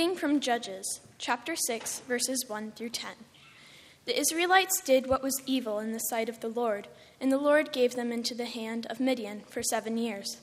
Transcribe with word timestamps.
Reading 0.00 0.16
from 0.16 0.40
Judges, 0.40 1.00
chapter 1.18 1.54
6, 1.54 2.00
verses 2.08 2.46
1 2.48 2.72
through 2.72 2.88
10. 2.88 3.10
The 4.06 4.18
Israelites 4.18 4.80
did 4.80 5.06
what 5.06 5.22
was 5.22 5.42
evil 5.44 5.78
in 5.78 5.92
the 5.92 5.98
sight 5.98 6.30
of 6.30 6.40
the 6.40 6.48
Lord, 6.48 6.88
and 7.20 7.30
the 7.30 7.36
Lord 7.36 7.70
gave 7.70 7.96
them 7.96 8.10
into 8.10 8.34
the 8.34 8.46
hand 8.46 8.86
of 8.88 8.98
Midian 8.98 9.42
for 9.50 9.62
seven 9.62 9.98
years. 9.98 10.38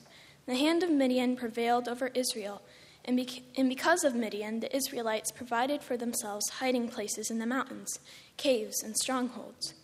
The 0.46 0.54
hand 0.54 0.84
of 0.84 0.92
Midian 0.92 1.34
prevailed 1.34 1.88
over 1.88 2.12
Israel, 2.14 2.62
and, 3.04 3.16
bec- 3.16 3.42
and 3.56 3.68
because 3.68 4.04
of 4.04 4.14
Midian, 4.14 4.60
the 4.60 4.74
Israelites 4.74 5.32
provided 5.32 5.82
for 5.82 5.96
themselves 5.96 6.48
hiding 6.60 6.88
places 6.88 7.28
in 7.28 7.40
the 7.40 7.44
mountains, 7.44 7.98
caves, 8.36 8.80
and 8.84 8.96
strongholds. 8.96 9.74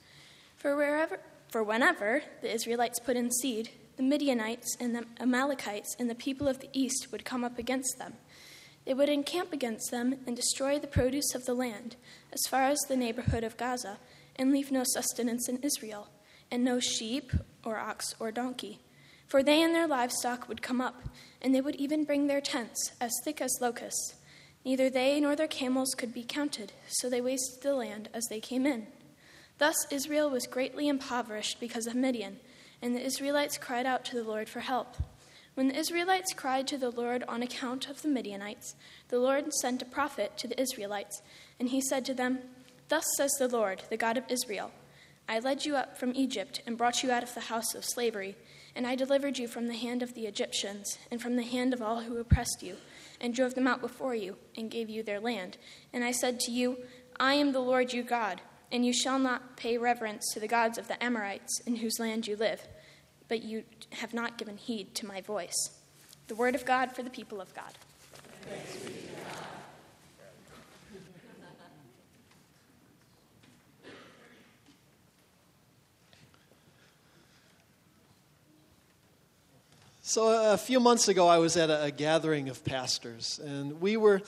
For, 0.57 0.77
wherever, 0.77 1.19
for 1.49 1.65
whenever 1.65 2.23
the 2.43 2.55
Israelites 2.55 3.01
put 3.01 3.17
in 3.17 3.33
seed, 3.33 3.71
the 3.97 4.05
Midianites 4.05 4.77
and 4.79 4.95
the 4.95 5.05
Amalekites 5.19 5.97
and 5.99 6.09
the 6.09 6.15
people 6.15 6.47
of 6.47 6.61
the 6.61 6.71
east 6.73 7.09
would 7.11 7.25
come 7.25 7.43
up 7.43 7.59
against 7.59 7.99
them. 7.99 8.15
They 8.85 8.95
would 8.95 9.09
encamp 9.09 9.53
against 9.53 9.91
them 9.91 10.17
and 10.27 10.37
destroy 10.37 10.79
the 10.79 10.87
produce 10.87 11.35
of 11.35 11.45
the 11.45 11.55
land, 11.55 11.96
as 12.32 12.46
far 12.49 12.64
as 12.64 12.79
the 12.81 12.96
neighborhood 12.96 13.45
of 13.45 13.57
Gaza, 13.57 13.99
and 14.36 14.53
leave 14.53 14.71
no 14.71 14.85
sustenance 14.85 15.49
in 15.49 15.63
Israel, 15.63 16.09
and 16.50 16.63
no 16.63 16.81
sheep, 16.81 17.32
or 17.64 17.79
ox, 17.79 18.14
or 18.18 18.31
donkey. 18.31 18.81
For 19.26 19.43
they 19.43 19.62
and 19.62 19.75
their 19.75 19.89
livestock 19.89 20.49
would 20.49 20.62
come 20.62 20.81
up, 20.81 21.03
and 21.40 21.54
they 21.54 21.61
would 21.61 21.76
even 21.76 22.04
bring 22.04 22.26
their 22.26 22.40
tents, 22.40 22.93
as 23.00 23.12
thick 23.25 23.40
as 23.40 23.59
locusts. 23.61 24.14
Neither 24.64 24.90
they 24.90 25.18
nor 25.21 25.35
their 25.35 25.48
camels 25.48 25.95
could 25.95 26.12
be 26.12 26.25
counted, 26.25 26.73
so 26.89 27.09
they 27.09 27.21
wasted 27.21 27.62
the 27.62 27.75
land 27.75 28.09
as 28.12 28.26
they 28.29 28.40
came 28.40 28.67
in. 28.67 28.87
Thus 29.59 29.87
Israel 29.90 30.31
was 30.31 30.46
greatly 30.46 30.89
impoverished 30.89 31.61
because 31.61 31.87
of 31.87 31.95
Midian, 31.95 32.41
and 32.83 32.95
the 32.95 33.05
Israelites 33.05 33.56
cried 33.56 33.87
out 33.87 34.05
to 34.06 34.17
the 34.17 34.28
Lord 34.28 34.48
for 34.48 34.61
help. 34.61 34.97
When 35.55 35.69
the 35.69 35.78
Israelites 35.78 36.33
cried 36.34 36.67
to 36.69 36.78
the 36.78 36.91
Lord 36.91 37.22
on 37.28 37.41
account 37.41 37.89
of 37.89 38.03
the 38.03 38.08
Midianites, 38.08 38.75
the 39.08 39.20
Lord 39.20 39.53
sent 39.55 39.83
a 39.83 39.86
prophet 39.86 40.36
to 40.39 40.48
the 40.48 40.61
Israelites, 40.61 41.22
and 41.61 41.69
he 41.69 41.81
said 41.81 42.05
to 42.06 42.14
them, 42.14 42.41
Thus 42.89 43.05
says 43.17 43.31
the 43.39 43.47
Lord, 43.47 43.84
the 43.89 43.97
God 43.97 44.17
of 44.17 44.25
Israel 44.29 44.73
I 45.29 45.39
led 45.39 45.64
you 45.64 45.77
up 45.77 45.97
from 45.97 46.12
Egypt 46.14 46.61
and 46.67 46.77
brought 46.77 47.03
you 47.03 47.11
out 47.11 47.23
of 47.23 47.33
the 47.34 47.41
house 47.41 47.75
of 47.75 47.84
slavery, 47.84 48.37
and 48.75 48.84
I 48.84 48.97
delivered 48.97 49.39
you 49.39 49.47
from 49.47 49.69
the 49.69 49.77
hand 49.77 50.03
of 50.03 50.14
the 50.14 50.27
Egyptians 50.27 50.98
and 51.11 51.23
from 51.23 51.37
the 51.37 51.45
hand 51.45 51.73
of 51.73 51.81
all 51.81 52.01
who 52.01 52.19
oppressed 52.19 52.62
you, 52.62 52.77
and 53.20 53.33
drove 53.33 53.55
them 53.55 53.69
out 53.69 53.81
before 53.81 54.17
you, 54.17 54.36
and 54.57 54.70
gave 54.70 54.91
you 54.91 55.05
their 55.05 55.20
land. 55.20 55.57
And 55.92 56.03
I 56.03 56.11
said 56.11 56.41
to 56.41 56.51
you, 56.51 56.79
I 57.19 57.34
am 57.34 57.53
the 57.53 57.61
Lord 57.61 57.92
your 57.92 58.05
God, 58.05 58.42
and 58.73 58.84
you 58.84 58.92
shall 58.92 59.20
not 59.20 59.57
pay 59.57 59.79
reverence 59.79 60.29
to 60.34 60.41
the 60.41 60.48
gods 60.48 60.79
of 60.79 60.89
the 60.89 61.03
Amorites 61.03 61.61
in 61.64 61.77
whose 61.77 62.01
land 62.01 62.27
you 62.27 62.34
live 62.34 62.67
but 63.35 63.43
you 63.43 63.65
have 63.91 64.15
not 64.15 64.39
given 64.39 64.57
heed 64.57 64.95
to 64.95 65.07
my 65.07 65.21
voice. 65.21 65.71
The 66.29 66.37
word 66.37 66.55
of 66.55 66.65
God 66.65 66.93
for 66.93 67.03
the 67.03 67.11
people 67.11 67.41
of 67.41 67.53
God. 67.53 67.65
So, 80.03 80.53
a 80.53 80.57
few 80.57 80.79
months 80.79 81.09
ago, 81.09 81.27
I 81.27 81.39
was 81.39 81.57
at 81.57 81.71
a, 81.71 81.83
a 81.83 81.91
gathering 81.91 82.48
of 82.48 82.65
pastors, 82.65 83.41
and 83.45 83.81
we 83.81 83.97
were 83.97 84.23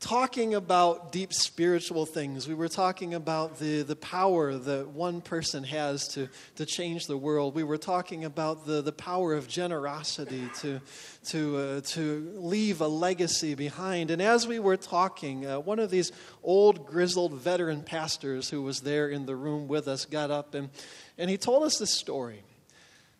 talking 0.00 0.54
about 0.54 1.10
deep 1.10 1.32
spiritual 1.32 2.06
things. 2.06 2.46
We 2.46 2.54
were 2.54 2.68
talking 2.68 3.14
about 3.14 3.58
the, 3.58 3.82
the 3.82 3.96
power 3.96 4.56
that 4.56 4.88
one 4.88 5.20
person 5.20 5.64
has 5.64 6.06
to, 6.08 6.28
to 6.56 6.64
change 6.64 7.06
the 7.06 7.16
world. 7.16 7.54
We 7.54 7.64
were 7.64 7.78
talking 7.78 8.24
about 8.24 8.64
the, 8.64 8.80
the 8.80 8.92
power 8.92 9.34
of 9.34 9.48
generosity 9.48 10.48
to, 10.60 10.80
to, 11.26 11.56
uh, 11.56 11.80
to 11.80 12.32
leave 12.36 12.80
a 12.80 12.86
legacy 12.86 13.54
behind. 13.54 14.12
And 14.12 14.22
as 14.22 14.46
we 14.46 14.60
were 14.60 14.76
talking, 14.76 15.46
uh, 15.46 15.58
one 15.58 15.80
of 15.80 15.90
these 15.90 16.12
old, 16.44 16.86
grizzled 16.86 17.32
veteran 17.34 17.82
pastors 17.82 18.48
who 18.48 18.62
was 18.62 18.82
there 18.82 19.08
in 19.08 19.26
the 19.26 19.34
room 19.34 19.66
with 19.66 19.88
us 19.88 20.04
got 20.04 20.30
up 20.30 20.54
and, 20.54 20.70
and 21.16 21.28
he 21.28 21.36
told 21.36 21.64
us 21.64 21.78
this 21.78 21.92
story. 21.92 22.42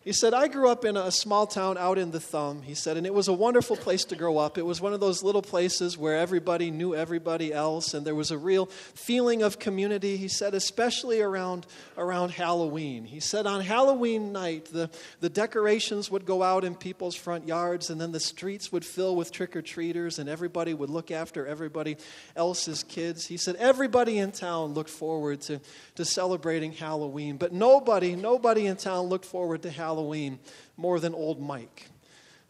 He 0.09 0.13
said, 0.13 0.33
I 0.33 0.47
grew 0.47 0.67
up 0.67 0.85
in 0.85 0.97
a 0.97 1.11
small 1.11 1.45
town 1.45 1.77
out 1.77 1.99
in 1.99 2.09
the 2.09 2.19
thumb. 2.19 2.63
He 2.63 2.73
said, 2.73 2.97
and 2.97 3.05
it 3.05 3.13
was 3.13 3.27
a 3.27 3.33
wonderful 3.33 3.77
place 3.77 4.05
to 4.05 4.15
grow 4.15 4.39
up. 4.39 4.57
It 4.57 4.65
was 4.65 4.81
one 4.81 4.91
of 4.91 4.99
those 4.99 5.21
little 5.21 5.43
places 5.43 5.99
where 5.99 6.17
everybody 6.17 6.71
knew 6.71 6.95
everybody 6.95 7.53
else, 7.53 7.93
and 7.93 8.07
there 8.07 8.15
was 8.15 8.31
a 8.31 8.37
real 8.39 8.65
feeling 8.65 9.43
of 9.43 9.59
community. 9.59 10.17
He 10.17 10.27
said, 10.27 10.55
especially 10.55 11.21
around, 11.21 11.67
around 11.95 12.31
Halloween. 12.31 13.05
He 13.05 13.19
said, 13.19 13.45
on 13.45 13.61
Halloween 13.61 14.31
night, 14.31 14.69
the, 14.73 14.89
the 15.19 15.29
decorations 15.29 16.09
would 16.09 16.25
go 16.25 16.41
out 16.41 16.63
in 16.63 16.73
people's 16.73 17.13
front 17.13 17.47
yards, 17.47 17.91
and 17.91 18.01
then 18.01 18.11
the 18.11 18.19
streets 18.19 18.71
would 18.71 18.85
fill 18.85 19.15
with 19.15 19.31
trick 19.31 19.55
or 19.55 19.61
treaters, 19.61 20.17
and 20.17 20.27
everybody 20.27 20.73
would 20.73 20.89
look 20.89 21.11
after 21.11 21.45
everybody 21.45 21.97
else's 22.35 22.81
kids. 22.81 23.27
He 23.27 23.37
said, 23.37 23.57
everybody 23.57 24.17
in 24.17 24.31
town 24.31 24.73
looked 24.73 24.89
forward 24.89 25.41
to, 25.41 25.61
to 25.97 26.03
celebrating 26.03 26.71
Halloween, 26.71 27.37
but 27.37 27.53
nobody, 27.53 28.15
nobody 28.15 28.65
in 28.65 28.75
town 28.75 29.05
looked 29.05 29.25
forward 29.25 29.61
to 29.61 29.69
Halloween 29.69 29.98
Halloween 29.99 30.39
more 30.77 30.97
than 30.97 31.13
old 31.13 31.41
Mike. 31.41 31.89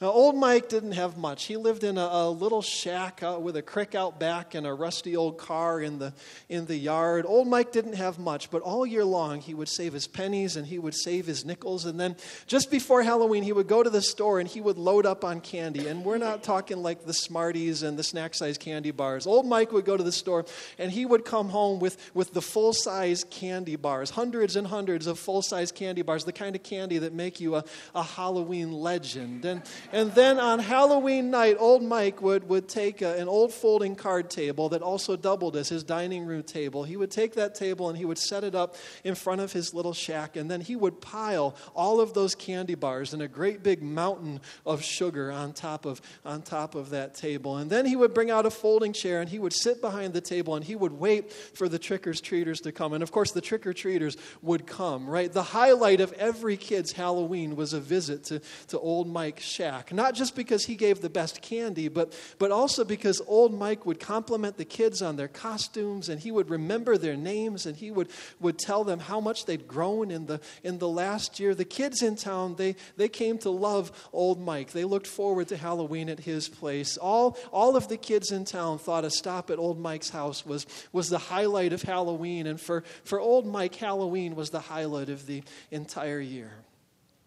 Now, 0.02 0.12
old 0.12 0.38
Mike 0.38 0.70
didn't 0.70 0.94
have 0.94 1.18
much. 1.18 1.44
He 1.44 1.58
lived 1.58 1.84
in 1.84 1.98
a, 1.98 2.02
a, 2.02 2.30
little 2.30 2.62
shack 2.62 3.22
out 3.22 3.42
with 3.42 3.58
a 3.58 3.62
crick 3.62 3.96
out 3.96 4.18
back 4.18 4.56
and 4.56 4.66
a 4.66 4.74
rusty 4.74 5.18
old 5.18 5.38
car 5.38 5.82
in 5.82 6.00
the, 6.00 6.14
in 6.48 6.68
the 6.68 6.78
yard. 6.78 7.26
Old 7.28 7.50
Mike 7.50 7.74
didn't 7.74 7.96
have 7.96 8.18
much, 8.18 8.50
but 8.50 8.62
all 8.62 8.86
year 8.86 9.04
long 9.04 9.42
he 9.42 9.54
would 9.54 9.68
save 9.68 9.92
his 9.92 10.08
pennies 10.08 10.56
and 10.56 10.66
he 10.66 10.80
would 10.80 10.96
save 10.96 11.26
his 11.26 11.44
nickels. 11.44 11.84
And 11.84 12.00
then 12.00 12.16
just 12.48 12.72
before 12.72 13.04
Halloween, 13.04 13.44
he 13.44 13.52
would 13.52 13.68
go 13.68 13.84
to 13.84 13.90
the 13.90 14.02
store 14.02 14.40
and 14.40 14.48
he 14.48 14.62
would 14.62 14.78
load 14.78 15.06
up 15.06 15.26
on 15.26 15.42
candy. 15.42 15.88
And 15.88 16.06
we're 16.06 16.18
not 16.18 16.44
talking 16.44 16.82
like 16.82 17.06
the 17.06 17.14
Smarties 17.14 17.84
and 17.84 18.00
the 18.00 18.04
snack 18.04 18.36
size 18.36 18.58
candy 18.58 18.92
bars. 18.92 19.28
Old 19.28 19.46
Mike 19.46 19.74
would 19.74 19.84
go 19.84 19.98
to 19.98 20.04
the 20.04 20.14
store 20.14 20.46
and 20.78 20.90
he 20.90 21.06
would 21.06 21.26
come 21.26 21.50
home 21.50 21.82
with, 21.82 22.10
with 22.14 22.32
the 22.34 22.42
full 22.42 22.72
size 22.72 23.26
candy 23.30 23.76
bars, 23.76 24.12
hundreds 24.12 24.56
and 24.56 24.66
hundreds 24.66 25.08
of 25.08 25.20
full 25.20 25.42
size 25.42 25.74
candy 25.74 26.04
bars, 26.04 26.24
the 26.24 26.32
kind 26.32 26.56
of 26.56 26.64
candy 26.64 27.00
that 27.00 27.12
make 27.12 27.42
you 27.42 27.56
a, 27.56 27.66
a 27.94 28.04
Halloween 28.04 28.72
legend. 28.72 29.44
And 29.44 29.62
and 29.92 30.12
then 30.14 30.40
on 30.40 30.60
Halloween 30.60 31.32
night, 31.32 31.58
old 31.58 31.82
Mike 31.82 32.22
would, 32.22 32.48
would 32.48 32.68
take 32.68 33.02
a, 33.02 33.18
an 33.18 33.28
old 33.28 33.52
folding 33.52 33.96
card 33.96 34.30
table 34.30 34.70
that 34.70 34.82
also 34.82 35.16
doubled 35.16 35.56
as 35.56 35.70
his 35.70 35.84
dining 35.84 36.26
room 36.26 36.44
table. 36.44 36.84
He 36.84 36.96
would 36.96 37.10
take 37.10 37.34
that 37.36 37.56
table 37.56 37.90
and 37.90 37.98
he 37.98 38.06
would 38.06 38.18
set 38.20 38.44
it 38.44 38.54
up 38.54 38.76
in 39.04 39.16
front 39.16 39.42
of 39.42 39.52
his 39.52 39.74
little 39.74 39.94
shack, 39.94 40.36
and 40.36 40.50
then 40.50 40.62
he 40.62 40.76
would 40.76 41.02
pile 41.02 41.56
all 41.76 42.00
of 42.00 42.14
those 42.14 42.36
candy 42.36 42.76
bars 42.76 43.14
in 43.14 43.22
a 43.22 43.28
great 43.28 43.64
big 43.64 43.82
mountain 43.82 44.42
of 44.66 44.84
sugar 44.84 45.32
on 45.32 45.54
top 45.54 45.86
of, 45.86 46.02
on 46.24 46.42
top 46.42 46.76
of 46.76 46.92
that 46.92 47.16
table. 47.16 47.58
And 47.58 47.70
then 47.70 47.86
he 47.86 47.96
would 47.96 48.14
bring 48.14 48.30
out 48.30 48.46
a 48.46 48.52
folding 48.52 48.94
chair 48.94 49.22
and 49.22 49.30
he 49.30 49.40
would 49.40 49.54
sit 49.54 49.82
behind 49.82 50.14
the 50.14 50.22
table 50.22 50.56
and 50.56 50.64
he 50.64 50.76
would 50.76 50.94
wait 50.94 51.32
for 51.32 51.68
the 51.68 51.80
trick 51.80 52.06
or 52.06 52.14
treaters 52.14 52.60
to 52.62 52.72
come. 52.72 52.94
And 52.94 53.02
of 53.02 53.12
course, 53.12 53.32
the 53.32 53.42
trick 53.42 53.66
or 53.66 53.74
treaters 53.74 54.18
would 54.42 54.68
come, 54.68 55.10
right? 55.10 55.32
The 55.32 55.44
highlight 55.44 56.02
of 56.02 56.14
every 56.14 56.58
kid's 56.58 56.92
Halloween 56.92 57.56
was 57.56 57.74
a 57.74 57.80
visit 57.80 58.26
to, 58.26 58.42
to 58.68 58.80
old 58.80 59.08
Mike's 59.08 59.44
shack 59.44 59.79
not 59.92 60.14
just 60.14 60.36
because 60.36 60.66
he 60.66 60.76
gave 60.76 61.02
the 61.02 61.10
best 61.10 61.42
candy, 61.42 61.88
but, 61.88 62.14
but 62.38 62.52
also 62.52 62.84
because 62.84 63.22
old 63.28 63.54
Mike 63.54 63.86
would 63.86 64.00
compliment 64.00 64.58
the 64.58 64.66
kids 64.66 65.02
on 65.02 65.16
their 65.16 65.28
costumes 65.28 66.10
and 66.10 66.20
he 66.20 66.32
would 66.32 66.50
remember 66.50 66.98
their 66.98 67.16
names 67.16 67.66
and 67.66 67.76
he 67.76 67.92
would, 67.92 68.10
would 68.40 68.58
tell 68.58 68.84
them 68.84 69.00
how 69.00 69.20
much 69.20 69.46
they'd 69.46 69.68
grown 69.68 70.12
in 70.12 70.26
the, 70.26 70.40
in 70.64 70.78
the 70.80 70.88
last 70.88 71.40
year. 71.40 71.56
The 71.56 71.66
kids 71.66 72.02
in 72.02 72.16
town, 72.16 72.56
they, 72.56 72.76
they 72.98 73.10
came 73.10 73.38
to 73.40 73.50
love 73.50 73.92
old 74.14 74.40
Mike. 74.40 74.72
They 74.72 74.86
looked 74.86 75.08
forward 75.08 75.48
to 75.50 75.58
Halloween 75.58 76.10
at 76.10 76.20
his 76.20 76.48
place. 76.48 76.98
All, 76.98 77.38
all 77.52 77.76
of 77.76 77.88
the 77.88 77.98
kids 77.98 78.32
in 78.32 78.46
town 78.46 78.80
thought 78.80 79.06
a 79.06 79.12
stop 79.12 79.50
at 79.50 79.60
old 79.60 79.80
Mike's 79.80 80.10
house 80.10 80.46
was, 80.46 80.66
was 80.92 81.10
the 81.10 81.18
highlight 81.18 81.74
of 81.74 81.82
Halloween. 81.82 82.48
And 82.48 82.60
for, 82.60 82.84
for 83.04 83.20
old 83.20 83.46
Mike, 83.46 83.76
Halloween 83.76 84.36
was 84.36 84.50
the 84.50 84.60
highlight 84.60 85.10
of 85.10 85.26
the 85.26 85.44
entire 85.72 86.20
year. 86.20 86.52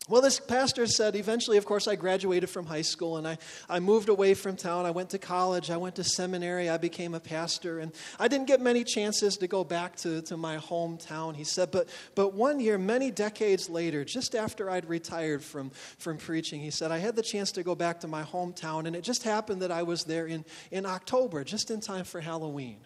Well, 0.08 0.20
this 0.20 0.40
pastor 0.40 0.84
said, 0.88 1.14
eventually, 1.14 1.58
of 1.58 1.64
course, 1.64 1.86
I 1.86 1.94
graduated 1.94 2.50
from 2.50 2.66
high 2.66 2.82
school 2.82 3.18
and 3.18 3.28
I, 3.28 3.38
I 3.68 3.78
moved 3.78 4.08
away 4.08 4.34
from 4.34 4.56
town. 4.56 4.84
I 4.84 4.90
went 4.90 5.10
to 5.10 5.18
college, 5.18 5.70
I 5.70 5.76
went 5.76 5.94
to 5.94 6.04
seminary, 6.04 6.68
I 6.68 6.76
became 6.76 7.14
a 7.14 7.20
pastor, 7.20 7.78
and 7.78 7.92
I 8.18 8.26
didn't 8.26 8.48
get 8.48 8.60
many 8.60 8.82
chances 8.82 9.36
to 9.36 9.46
go 9.46 9.62
back 9.62 9.94
to, 9.98 10.20
to 10.22 10.36
my 10.36 10.56
hometown, 10.56 11.36
he 11.36 11.44
said. 11.44 11.70
But, 11.70 11.88
but 12.16 12.34
one 12.34 12.58
year, 12.58 12.78
many 12.78 13.12
decades 13.12 13.70
later, 13.70 14.04
just 14.04 14.34
after 14.34 14.68
I'd 14.68 14.88
retired 14.88 15.44
from, 15.44 15.70
from 15.98 16.18
preaching, 16.18 16.60
he 16.60 16.72
said, 16.72 16.90
I 16.90 16.98
had 16.98 17.14
the 17.14 17.22
chance 17.22 17.52
to 17.52 17.62
go 17.62 17.76
back 17.76 18.00
to 18.00 18.08
my 18.08 18.24
hometown, 18.24 18.86
and 18.86 18.96
it 18.96 19.04
just 19.04 19.22
happened 19.22 19.62
that 19.62 19.70
I 19.70 19.84
was 19.84 20.02
there 20.02 20.26
in, 20.26 20.44
in 20.72 20.84
October, 20.84 21.44
just 21.44 21.70
in 21.70 21.80
time 21.80 22.04
for 22.04 22.20
Halloween. 22.20 22.78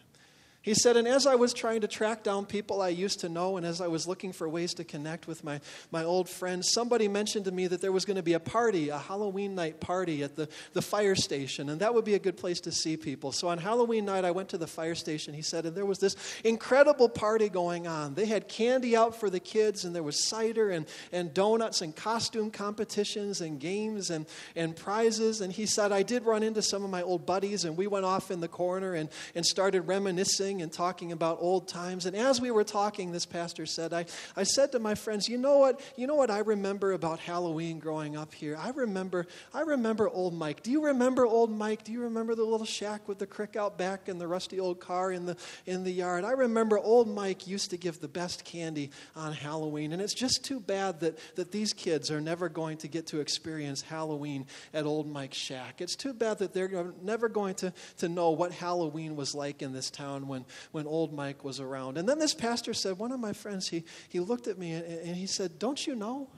He 0.66 0.74
said, 0.74 0.96
and 0.96 1.06
as 1.06 1.28
I 1.28 1.36
was 1.36 1.52
trying 1.52 1.82
to 1.82 1.86
track 1.86 2.24
down 2.24 2.44
people 2.44 2.82
I 2.82 2.88
used 2.88 3.20
to 3.20 3.28
know, 3.28 3.56
and 3.56 3.64
as 3.64 3.80
I 3.80 3.86
was 3.86 4.08
looking 4.08 4.32
for 4.32 4.48
ways 4.48 4.74
to 4.74 4.84
connect 4.84 5.28
with 5.28 5.44
my, 5.44 5.60
my 5.92 6.02
old 6.02 6.28
friends, 6.28 6.72
somebody 6.72 7.06
mentioned 7.06 7.44
to 7.44 7.52
me 7.52 7.68
that 7.68 7.80
there 7.80 7.92
was 7.92 8.04
going 8.04 8.16
to 8.16 8.22
be 8.24 8.32
a 8.32 8.40
party, 8.40 8.88
a 8.88 8.98
Halloween 8.98 9.54
night 9.54 9.78
party 9.78 10.24
at 10.24 10.34
the, 10.34 10.48
the 10.72 10.82
fire 10.82 11.14
station, 11.14 11.68
and 11.68 11.80
that 11.82 11.94
would 11.94 12.04
be 12.04 12.14
a 12.14 12.18
good 12.18 12.36
place 12.36 12.58
to 12.62 12.72
see 12.72 12.96
people. 12.96 13.30
So 13.30 13.46
on 13.46 13.58
Halloween 13.58 14.06
night, 14.06 14.24
I 14.24 14.32
went 14.32 14.48
to 14.48 14.58
the 14.58 14.66
fire 14.66 14.96
station, 14.96 15.34
he 15.34 15.40
said, 15.40 15.66
and 15.66 15.76
there 15.76 15.86
was 15.86 16.00
this 16.00 16.16
incredible 16.42 17.08
party 17.08 17.48
going 17.48 17.86
on. 17.86 18.14
They 18.14 18.26
had 18.26 18.48
candy 18.48 18.96
out 18.96 19.14
for 19.20 19.30
the 19.30 19.38
kids, 19.38 19.84
and 19.84 19.94
there 19.94 20.02
was 20.02 20.26
cider 20.26 20.70
and, 20.70 20.86
and 21.12 21.32
donuts 21.32 21.80
and 21.80 21.94
costume 21.94 22.50
competitions 22.50 23.40
and 23.40 23.60
games 23.60 24.10
and, 24.10 24.26
and 24.56 24.74
prizes. 24.74 25.40
And 25.40 25.52
he 25.52 25.64
said, 25.64 25.92
I 25.92 26.02
did 26.02 26.24
run 26.24 26.42
into 26.42 26.60
some 26.60 26.82
of 26.82 26.90
my 26.90 27.02
old 27.02 27.24
buddies, 27.24 27.64
and 27.64 27.76
we 27.76 27.86
went 27.86 28.04
off 28.04 28.32
in 28.32 28.40
the 28.40 28.48
corner 28.48 28.94
and, 28.94 29.10
and 29.36 29.46
started 29.46 29.82
reminiscing 29.82 30.55
and 30.62 30.72
talking 30.72 31.12
about 31.12 31.38
old 31.40 31.68
times. 31.68 32.06
And 32.06 32.16
as 32.16 32.40
we 32.40 32.50
were 32.50 32.64
talking, 32.64 33.12
this 33.12 33.26
pastor 33.26 33.66
said, 33.66 33.92
I, 33.92 34.06
I 34.36 34.42
said 34.42 34.72
to 34.72 34.78
my 34.78 34.94
friends, 34.94 35.28
you 35.28 35.38
know 35.38 35.58
what? 35.58 35.80
You 35.96 36.06
know 36.06 36.14
what 36.14 36.30
I 36.30 36.38
remember 36.38 36.92
about 36.92 37.18
Halloween 37.20 37.78
growing 37.78 38.16
up 38.16 38.32
here? 38.32 38.56
I 38.56 38.70
remember, 38.70 39.26
I 39.52 39.60
remember 39.60 40.08
old 40.08 40.34
Mike. 40.34 40.62
Do 40.62 40.70
you 40.70 40.84
remember 40.86 41.26
old 41.26 41.50
Mike? 41.50 41.84
Do 41.84 41.92
you 41.92 42.02
remember 42.02 42.34
the 42.34 42.44
little 42.44 42.66
shack 42.66 43.08
with 43.08 43.18
the 43.18 43.26
crick 43.26 43.56
out 43.56 43.76
back 43.76 44.08
and 44.08 44.20
the 44.20 44.26
rusty 44.26 44.58
old 44.58 44.80
car 44.80 45.12
in 45.12 45.26
the 45.26 45.36
in 45.66 45.84
the 45.84 45.92
yard? 45.92 46.24
I 46.24 46.32
remember 46.32 46.78
old 46.78 47.08
Mike 47.08 47.46
used 47.46 47.70
to 47.70 47.76
give 47.76 48.00
the 48.00 48.08
best 48.08 48.44
candy 48.44 48.90
on 49.14 49.32
Halloween. 49.32 49.92
And 49.92 50.00
it's 50.00 50.14
just 50.14 50.44
too 50.44 50.60
bad 50.60 51.00
that, 51.00 51.18
that 51.36 51.52
these 51.52 51.72
kids 51.72 52.10
are 52.10 52.20
never 52.20 52.48
going 52.48 52.78
to 52.78 52.88
get 52.88 53.08
to 53.08 53.20
experience 53.20 53.82
Halloween 53.82 54.46
at 54.72 54.86
old 54.86 55.06
Mike's 55.06 55.36
shack. 55.36 55.80
It's 55.80 55.96
too 55.96 56.14
bad 56.14 56.38
that 56.38 56.54
they're 56.54 56.92
never 57.02 57.28
going 57.28 57.54
to, 57.56 57.72
to 57.98 58.08
know 58.08 58.30
what 58.30 58.52
Halloween 58.52 59.16
was 59.16 59.34
like 59.34 59.60
in 59.60 59.72
this 59.72 59.90
town 59.90 60.28
when, 60.28 60.45
when 60.72 60.86
old 60.86 61.12
Mike 61.12 61.44
was 61.44 61.60
around. 61.60 61.98
And 61.98 62.08
then 62.08 62.18
this 62.18 62.34
pastor 62.34 62.74
said, 62.74 62.98
one 62.98 63.12
of 63.12 63.20
my 63.20 63.32
friends, 63.32 63.68
he, 63.68 63.84
he 64.08 64.20
looked 64.20 64.46
at 64.46 64.58
me 64.58 64.72
and, 64.72 64.84
and 64.84 65.16
he 65.16 65.26
said, 65.26 65.58
Don't 65.58 65.86
you 65.86 65.94
know? 65.94 66.28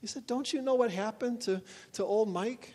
He 0.00 0.06
said, 0.06 0.26
Don't 0.26 0.52
you 0.52 0.62
know 0.62 0.74
what 0.74 0.90
happened 0.90 1.40
to, 1.42 1.62
to 1.94 2.04
old 2.04 2.28
Mike? 2.28 2.74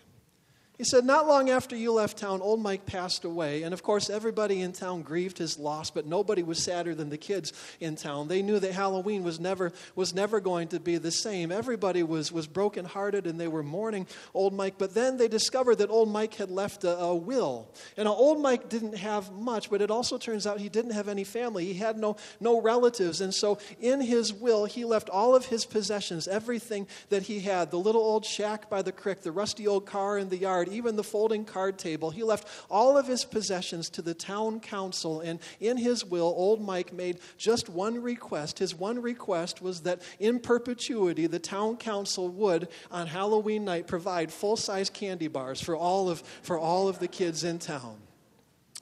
He 0.75 0.83
said, 0.83 1.05
Not 1.05 1.27
long 1.27 1.51
after 1.51 1.75
you 1.75 1.93
left 1.93 2.17
town, 2.17 2.41
old 2.41 2.59
Mike 2.59 2.87
passed 2.87 3.25
away. 3.25 3.61
And 3.61 3.75
of 3.75 3.83
course, 3.83 4.09
everybody 4.09 4.61
in 4.61 4.73
town 4.73 5.03
grieved 5.03 5.37
his 5.37 5.59
loss, 5.59 5.91
but 5.91 6.07
nobody 6.07 6.41
was 6.41 6.63
sadder 6.63 6.95
than 6.95 7.09
the 7.09 7.17
kids 7.17 7.53
in 7.79 7.95
town. 7.95 8.27
They 8.27 8.41
knew 8.41 8.57
that 8.59 8.73
Halloween 8.73 9.23
was 9.23 9.39
never, 9.39 9.71
was 9.95 10.15
never 10.15 10.39
going 10.39 10.69
to 10.69 10.79
be 10.79 10.97
the 10.97 11.11
same. 11.11 11.51
Everybody 11.51 12.01
was, 12.01 12.31
was 12.31 12.47
brokenhearted 12.47 13.27
and 13.27 13.39
they 13.39 13.47
were 13.47 13.61
mourning 13.61 14.07
old 14.33 14.53
Mike. 14.53 14.79
But 14.79 14.95
then 14.95 15.17
they 15.17 15.27
discovered 15.27 15.75
that 15.75 15.91
old 15.91 16.09
Mike 16.09 16.33
had 16.33 16.49
left 16.49 16.83
a, 16.83 16.97
a 16.97 17.15
will. 17.15 17.69
And 17.95 18.07
old 18.07 18.41
Mike 18.41 18.67
didn't 18.67 18.97
have 18.97 19.31
much, 19.31 19.69
but 19.69 19.79
it 19.79 19.91
also 19.91 20.17
turns 20.17 20.47
out 20.47 20.59
he 20.59 20.69
didn't 20.69 20.91
have 20.93 21.07
any 21.07 21.23
family. 21.23 21.65
He 21.65 21.75
had 21.75 21.99
no, 21.99 22.15
no 22.39 22.59
relatives. 22.59 23.21
And 23.21 23.31
so 23.33 23.59
in 23.79 24.01
his 24.01 24.33
will, 24.33 24.65
he 24.65 24.85
left 24.85 25.11
all 25.11 25.35
of 25.35 25.45
his 25.45 25.65
possessions, 25.65 26.27
everything 26.27 26.87
that 27.09 27.21
he 27.21 27.41
had 27.41 27.69
the 27.69 27.77
little 27.77 28.01
old 28.01 28.25
shack 28.25 28.71
by 28.71 28.81
the 28.81 28.91
creek, 28.91 29.21
the 29.21 29.31
rusty 29.31 29.67
old 29.67 29.85
car 29.85 30.17
in 30.17 30.29
the 30.29 30.37
yard 30.37 30.62
even 30.69 30.95
the 30.95 31.04
folding 31.04 31.45
card 31.45 31.77
table. 31.77 32.12
He 32.12 32.24
left 32.24 32.48
all 32.69 32.98
of 32.98 33.07
his 33.07 33.25
possessions 33.25 33.89
to 33.92 34.01
the 34.01 34.13
town 34.13 34.60
council, 34.60 35.21
and 35.21 35.39
in 35.60 35.77
his 35.77 36.06
will, 36.06 36.33
old 36.36 36.62
Mike 36.62 36.94
made 36.94 37.19
just 37.38 37.69
one 37.69 38.01
request. 38.01 38.60
His 38.60 38.75
one 38.75 39.01
request 39.01 39.62
was 39.62 39.81
that 39.81 40.01
in 40.19 40.39
perpetuity, 40.39 41.27
the 41.27 41.39
town 41.39 41.77
council 41.77 42.30
would, 42.30 42.68
on 42.92 43.07
Halloween 43.07 43.65
night, 43.65 43.88
provide 43.88 44.31
full 44.31 44.57
size 44.57 44.89
candy 44.89 45.27
bars 45.27 45.62
for 45.62 45.75
all 45.75 46.10
of, 46.10 46.21
for 46.42 46.57
all 46.57 46.88
of 46.88 47.00
the 47.00 47.07
kids 47.07 47.44
in 47.44 47.60
town. 47.60 47.98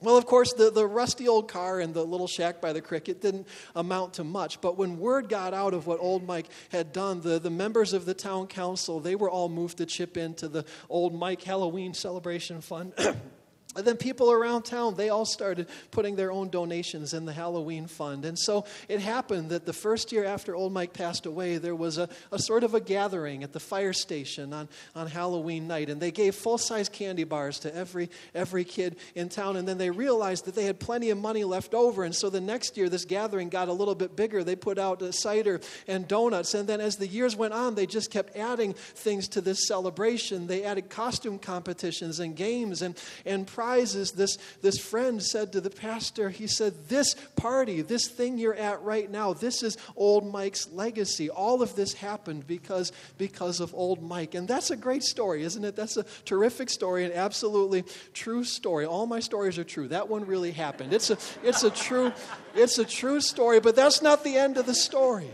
Well, 0.02 0.16
of 0.16 0.26
course, 0.26 0.52
the, 0.52 0.70
the 0.70 0.86
rusty 0.86 1.28
old 1.28 1.48
car 1.48 1.78
and 1.78 1.94
the 1.94 2.04
little 2.04 2.26
shack 2.26 2.60
by 2.60 2.72
the 2.72 2.80
creek, 2.80 3.08
it 3.08 3.20
didn't 3.20 3.46
amount 3.76 4.14
to 4.14 4.24
much. 4.24 4.60
But 4.60 4.76
when 4.76 4.98
word 4.98 5.28
got 5.28 5.54
out 5.54 5.74
of 5.74 5.86
what 5.86 6.00
old 6.00 6.26
Mike 6.26 6.46
had 6.70 6.92
done, 6.92 7.20
the, 7.20 7.38
the 7.38 7.50
members 7.50 7.92
of 7.92 8.04
the 8.04 8.14
town 8.14 8.48
council, 8.48 8.98
they 8.98 9.14
were 9.14 9.30
all 9.30 9.48
moved 9.48 9.78
to 9.78 9.86
chip 9.86 10.16
into 10.16 10.48
the 10.48 10.64
old 10.88 11.14
Mike 11.14 11.42
Halloween 11.42 11.94
celebration 11.94 12.60
fund. 12.60 12.92
And 13.76 13.86
then 13.86 13.96
people 13.96 14.30
around 14.30 14.62
town, 14.62 14.94
they 14.94 15.08
all 15.08 15.24
started 15.24 15.66
putting 15.90 16.16
their 16.16 16.30
own 16.30 16.50
donations 16.50 17.14
in 17.14 17.24
the 17.24 17.32
Halloween 17.32 17.86
fund. 17.86 18.24
And 18.24 18.38
so 18.38 18.64
it 18.88 19.00
happened 19.00 19.50
that 19.50 19.66
the 19.66 19.72
first 19.72 20.12
year 20.12 20.24
after 20.24 20.54
old 20.54 20.72
Mike 20.72 20.92
passed 20.92 21.26
away, 21.26 21.58
there 21.58 21.74
was 21.74 21.98
a, 21.98 22.08
a 22.30 22.38
sort 22.38 22.64
of 22.64 22.74
a 22.74 22.80
gathering 22.80 23.42
at 23.42 23.52
the 23.52 23.60
fire 23.60 23.92
station 23.92 24.52
on, 24.52 24.68
on 24.94 25.06
Halloween 25.06 25.66
night. 25.66 25.88
And 25.88 26.00
they 26.00 26.10
gave 26.10 26.34
full 26.34 26.58
size 26.58 26.88
candy 26.88 27.24
bars 27.24 27.60
to 27.60 27.74
every, 27.74 28.10
every 28.34 28.64
kid 28.64 28.96
in 29.14 29.28
town. 29.28 29.56
And 29.56 29.66
then 29.66 29.78
they 29.78 29.90
realized 29.90 30.44
that 30.46 30.54
they 30.54 30.64
had 30.64 30.78
plenty 30.78 31.10
of 31.10 31.18
money 31.18 31.44
left 31.44 31.74
over. 31.74 32.04
And 32.04 32.14
so 32.14 32.28
the 32.30 32.40
next 32.40 32.76
year, 32.76 32.88
this 32.88 33.04
gathering 33.04 33.48
got 33.48 33.68
a 33.68 33.72
little 33.72 33.94
bit 33.94 34.16
bigger. 34.16 34.44
They 34.44 34.56
put 34.56 34.78
out 34.78 35.02
uh, 35.02 35.12
cider 35.12 35.60
and 35.88 36.06
donuts. 36.06 36.54
And 36.54 36.68
then 36.68 36.80
as 36.80 36.96
the 36.96 37.06
years 37.06 37.36
went 37.36 37.54
on, 37.54 37.74
they 37.74 37.86
just 37.86 38.10
kept 38.10 38.36
adding 38.36 38.74
things 38.74 39.28
to 39.28 39.40
this 39.40 39.66
celebration. 39.66 40.46
They 40.46 40.64
added 40.64 40.90
costume 40.90 41.38
competitions 41.38 42.20
and 42.20 42.36
games 42.36 42.82
and, 42.82 42.96
and 43.24 43.46
prizes, 43.46 43.61
this, 43.62 44.38
this 44.60 44.78
friend 44.78 45.22
said 45.22 45.52
to 45.52 45.60
the 45.60 45.70
pastor, 45.70 46.30
he 46.30 46.46
said, 46.46 46.88
This 46.88 47.14
party, 47.36 47.82
this 47.82 48.08
thing 48.08 48.38
you're 48.38 48.54
at 48.54 48.82
right 48.82 49.10
now, 49.10 49.32
this 49.32 49.62
is 49.62 49.76
old 49.96 50.30
Mike's 50.30 50.68
legacy. 50.70 51.30
All 51.30 51.62
of 51.62 51.74
this 51.74 51.94
happened 51.94 52.46
because, 52.46 52.92
because 53.18 53.60
of 53.60 53.74
old 53.74 54.02
Mike. 54.02 54.34
And 54.34 54.46
that's 54.48 54.70
a 54.70 54.76
great 54.76 55.02
story, 55.02 55.42
isn't 55.42 55.64
it? 55.64 55.76
That's 55.76 55.96
a 55.96 56.04
terrific 56.24 56.70
story, 56.70 57.04
an 57.04 57.12
absolutely 57.12 57.84
true 58.12 58.44
story. 58.44 58.86
All 58.86 59.06
my 59.06 59.20
stories 59.20 59.58
are 59.58 59.64
true. 59.64 59.88
That 59.88 60.08
one 60.08 60.26
really 60.26 60.52
happened. 60.52 60.92
It's 60.92 61.10
a, 61.10 61.18
it's 61.42 61.62
a, 61.62 61.70
true, 61.70 62.12
it's 62.54 62.78
a 62.78 62.84
true 62.84 63.20
story, 63.20 63.60
but 63.60 63.76
that's 63.76 64.02
not 64.02 64.24
the 64.24 64.36
end 64.36 64.56
of 64.56 64.66
the 64.66 64.74
story. 64.74 65.30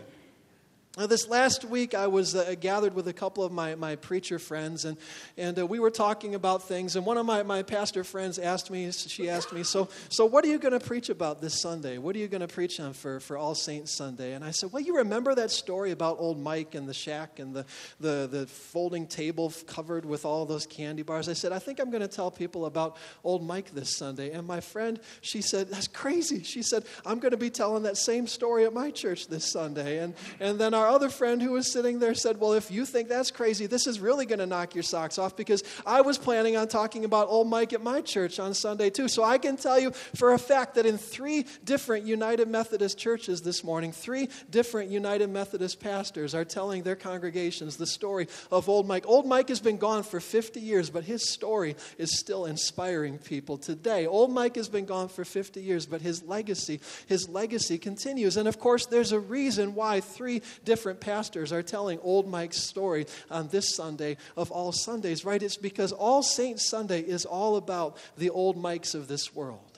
Now, 0.98 1.06
this 1.06 1.28
last 1.28 1.64
week, 1.64 1.94
I 1.94 2.08
was 2.08 2.34
uh, 2.34 2.56
gathered 2.58 2.92
with 2.92 3.06
a 3.06 3.12
couple 3.12 3.44
of 3.44 3.52
my, 3.52 3.76
my 3.76 3.94
preacher 3.94 4.40
friends, 4.40 4.84
and, 4.84 4.96
and 5.36 5.56
uh, 5.56 5.64
we 5.64 5.78
were 5.78 5.92
talking 5.92 6.34
about 6.34 6.64
things. 6.66 6.96
And 6.96 7.06
one 7.06 7.16
of 7.16 7.24
my, 7.24 7.44
my 7.44 7.62
pastor 7.62 8.02
friends 8.02 8.36
asked 8.36 8.68
me, 8.68 8.90
she 8.90 9.30
asked 9.30 9.52
me, 9.52 9.62
so, 9.62 9.88
so 10.08 10.26
what 10.26 10.44
are 10.44 10.48
you 10.48 10.58
going 10.58 10.76
to 10.76 10.84
preach 10.84 11.08
about 11.08 11.40
this 11.40 11.60
Sunday? 11.60 11.98
What 11.98 12.16
are 12.16 12.18
you 12.18 12.26
going 12.26 12.40
to 12.40 12.48
preach 12.48 12.80
on 12.80 12.94
for, 12.94 13.20
for 13.20 13.38
All 13.38 13.54
Saints 13.54 13.96
Sunday? 13.96 14.32
And 14.32 14.44
I 14.44 14.50
said, 14.50 14.72
Well, 14.72 14.82
you 14.82 14.96
remember 14.96 15.36
that 15.36 15.52
story 15.52 15.92
about 15.92 16.16
old 16.18 16.40
Mike 16.40 16.74
and 16.74 16.88
the 16.88 16.94
shack 16.94 17.38
and 17.38 17.54
the, 17.54 17.64
the, 18.00 18.26
the 18.28 18.46
folding 18.48 19.06
table 19.06 19.52
covered 19.68 20.04
with 20.04 20.24
all 20.24 20.46
those 20.46 20.66
candy 20.66 21.02
bars? 21.04 21.28
I 21.28 21.34
said, 21.34 21.52
I 21.52 21.60
think 21.60 21.78
I'm 21.78 21.92
going 21.92 22.02
to 22.02 22.08
tell 22.08 22.32
people 22.32 22.66
about 22.66 22.96
old 23.22 23.46
Mike 23.46 23.72
this 23.72 23.96
Sunday. 23.96 24.32
And 24.32 24.48
my 24.48 24.58
friend, 24.58 24.98
she 25.20 25.42
said, 25.42 25.68
That's 25.68 25.86
crazy. 25.86 26.42
She 26.42 26.62
said, 26.62 26.86
I'm 27.06 27.20
going 27.20 27.30
to 27.30 27.36
be 27.36 27.50
telling 27.50 27.84
that 27.84 27.98
same 27.98 28.26
story 28.26 28.64
at 28.64 28.74
my 28.74 28.90
church 28.90 29.28
this 29.28 29.52
Sunday. 29.52 29.98
And, 29.98 30.14
and 30.40 30.58
then 30.58 30.74
our 30.74 30.87
our 30.88 30.94
other 30.94 31.10
friend 31.10 31.42
who 31.42 31.52
was 31.52 31.70
sitting 31.70 31.98
there 31.98 32.14
said, 32.14 32.40
Well, 32.40 32.54
if 32.54 32.70
you 32.70 32.86
think 32.86 33.08
that's 33.08 33.30
crazy, 33.30 33.66
this 33.66 33.86
is 33.86 34.00
really 34.00 34.24
going 34.24 34.38
to 34.38 34.46
knock 34.46 34.74
your 34.74 34.82
socks 34.82 35.18
off 35.18 35.36
because 35.36 35.62
I 35.84 36.00
was 36.00 36.16
planning 36.16 36.56
on 36.56 36.66
talking 36.66 37.04
about 37.04 37.28
old 37.28 37.46
Mike 37.46 37.74
at 37.74 37.82
my 37.82 38.00
church 38.00 38.40
on 38.40 38.54
Sunday 38.54 38.88
too. 38.88 39.06
So 39.06 39.22
I 39.22 39.36
can 39.36 39.58
tell 39.58 39.78
you 39.78 39.90
for 39.90 40.32
a 40.32 40.38
fact 40.38 40.76
that 40.76 40.86
in 40.86 40.96
three 40.96 41.44
different 41.62 42.06
United 42.06 42.48
Methodist 42.48 42.96
churches 42.96 43.42
this 43.42 43.62
morning, 43.62 43.92
three 43.92 44.30
different 44.48 44.90
United 44.90 45.28
Methodist 45.28 45.78
pastors 45.78 46.34
are 46.34 46.44
telling 46.44 46.82
their 46.84 46.96
congregations 46.96 47.76
the 47.76 47.86
story 47.86 48.26
of 48.50 48.66
old 48.68 48.88
Mike. 48.88 49.04
Old 49.06 49.26
Mike 49.26 49.50
has 49.50 49.60
been 49.60 49.76
gone 49.76 50.02
for 50.02 50.20
50 50.20 50.58
years, 50.58 50.88
but 50.88 51.04
his 51.04 51.28
story 51.28 51.76
is 51.98 52.18
still 52.18 52.46
inspiring 52.46 53.18
people 53.18 53.58
today. 53.58 54.06
Old 54.06 54.32
Mike 54.32 54.56
has 54.56 54.70
been 54.70 54.86
gone 54.86 55.08
for 55.08 55.26
50 55.26 55.60
years, 55.60 55.84
but 55.84 56.00
his 56.00 56.22
legacy, 56.22 56.80
his 57.06 57.28
legacy 57.28 57.76
continues. 57.76 58.38
And 58.38 58.48
of 58.48 58.58
course, 58.58 58.86
there's 58.86 59.12
a 59.12 59.20
reason 59.20 59.74
why 59.74 60.00
three 60.00 60.40
different 60.64 60.77
different 60.78 61.00
pastors 61.00 61.52
are 61.52 61.60
telling 61.60 61.98
old 62.04 62.28
Mike's 62.28 62.62
story 62.62 63.04
on 63.32 63.48
this 63.48 63.74
Sunday 63.74 64.16
of 64.36 64.52
all 64.52 64.70
Sundays, 64.70 65.24
right? 65.24 65.42
It's 65.42 65.56
because 65.56 65.90
All 65.90 66.22
Saints 66.22 66.68
Sunday 66.68 67.00
is 67.00 67.24
all 67.24 67.56
about 67.56 67.96
the 68.16 68.30
old 68.30 68.56
Mikes 68.56 68.94
of 68.94 69.08
this 69.08 69.34
world. 69.34 69.77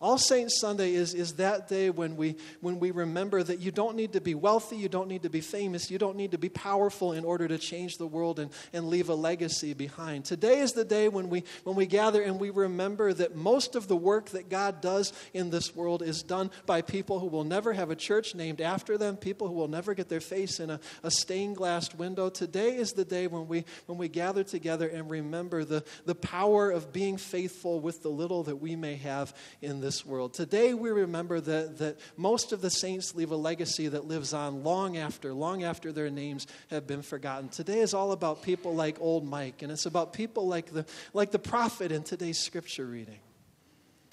All 0.00 0.16
Saints 0.16 0.60
Sunday 0.60 0.94
is, 0.94 1.12
is 1.12 1.34
that 1.34 1.66
day 1.66 1.90
when 1.90 2.16
we, 2.16 2.36
when 2.60 2.78
we 2.78 2.92
remember 2.92 3.42
that 3.42 3.58
you 3.58 3.72
don't 3.72 3.96
need 3.96 4.12
to 4.12 4.20
be 4.20 4.36
wealthy, 4.36 4.76
you 4.76 4.88
don't 4.88 5.08
need 5.08 5.24
to 5.24 5.30
be 5.30 5.40
famous, 5.40 5.90
you 5.90 5.98
don't 5.98 6.16
need 6.16 6.30
to 6.30 6.38
be 6.38 6.48
powerful 6.48 7.14
in 7.14 7.24
order 7.24 7.48
to 7.48 7.58
change 7.58 7.98
the 7.98 8.06
world 8.06 8.38
and, 8.38 8.52
and 8.72 8.86
leave 8.88 9.08
a 9.08 9.14
legacy 9.14 9.74
behind. 9.74 10.24
Today 10.24 10.60
is 10.60 10.72
the 10.72 10.84
day 10.84 11.08
when 11.08 11.28
we, 11.28 11.42
when 11.64 11.74
we 11.74 11.84
gather 11.84 12.22
and 12.22 12.38
we 12.38 12.50
remember 12.50 13.12
that 13.12 13.34
most 13.34 13.74
of 13.74 13.88
the 13.88 13.96
work 13.96 14.30
that 14.30 14.48
God 14.48 14.80
does 14.80 15.12
in 15.34 15.50
this 15.50 15.74
world 15.74 16.02
is 16.02 16.22
done 16.22 16.52
by 16.64 16.80
people 16.80 17.18
who 17.18 17.26
will 17.26 17.42
never 17.42 17.72
have 17.72 17.90
a 17.90 17.96
church 17.96 18.36
named 18.36 18.60
after 18.60 18.98
them, 18.98 19.16
people 19.16 19.48
who 19.48 19.54
will 19.54 19.66
never 19.66 19.94
get 19.94 20.08
their 20.08 20.20
face 20.20 20.60
in 20.60 20.70
a, 20.70 20.78
a 21.02 21.10
stained 21.10 21.56
glass 21.56 21.92
window. 21.92 22.30
Today 22.30 22.76
is 22.76 22.92
the 22.92 23.04
day 23.04 23.26
when 23.26 23.48
we, 23.48 23.64
when 23.86 23.98
we 23.98 24.06
gather 24.06 24.44
together 24.44 24.86
and 24.86 25.10
remember 25.10 25.64
the, 25.64 25.82
the 26.04 26.14
power 26.14 26.70
of 26.70 26.92
being 26.92 27.16
faithful 27.16 27.80
with 27.80 28.04
the 28.04 28.10
little 28.10 28.44
that 28.44 28.56
we 28.56 28.76
may 28.76 28.94
have 28.94 29.34
in 29.60 29.80
this 29.80 29.87
this 29.88 30.04
world. 30.04 30.34
Today 30.34 30.74
we 30.74 30.90
remember 30.90 31.40
that, 31.40 31.78
that 31.78 31.98
most 32.18 32.52
of 32.52 32.60
the 32.60 32.68
saints 32.68 33.14
leave 33.14 33.30
a 33.30 33.36
legacy 33.36 33.88
that 33.88 34.06
lives 34.06 34.34
on 34.34 34.62
long 34.62 34.98
after, 34.98 35.32
long 35.32 35.64
after 35.64 35.92
their 35.92 36.10
names 36.10 36.46
have 36.68 36.86
been 36.86 37.00
forgotten. 37.00 37.48
Today 37.48 37.78
is 37.78 37.94
all 37.94 38.12
about 38.12 38.42
people 38.42 38.74
like 38.74 39.00
old 39.00 39.26
Mike, 39.26 39.62
and 39.62 39.72
it's 39.72 39.86
about 39.86 40.12
people 40.12 40.46
like 40.46 40.74
the, 40.74 40.84
like 41.14 41.30
the 41.30 41.38
prophet 41.38 41.90
in 41.90 42.02
today's 42.02 42.38
scripture 42.38 42.84
reading. 42.84 43.16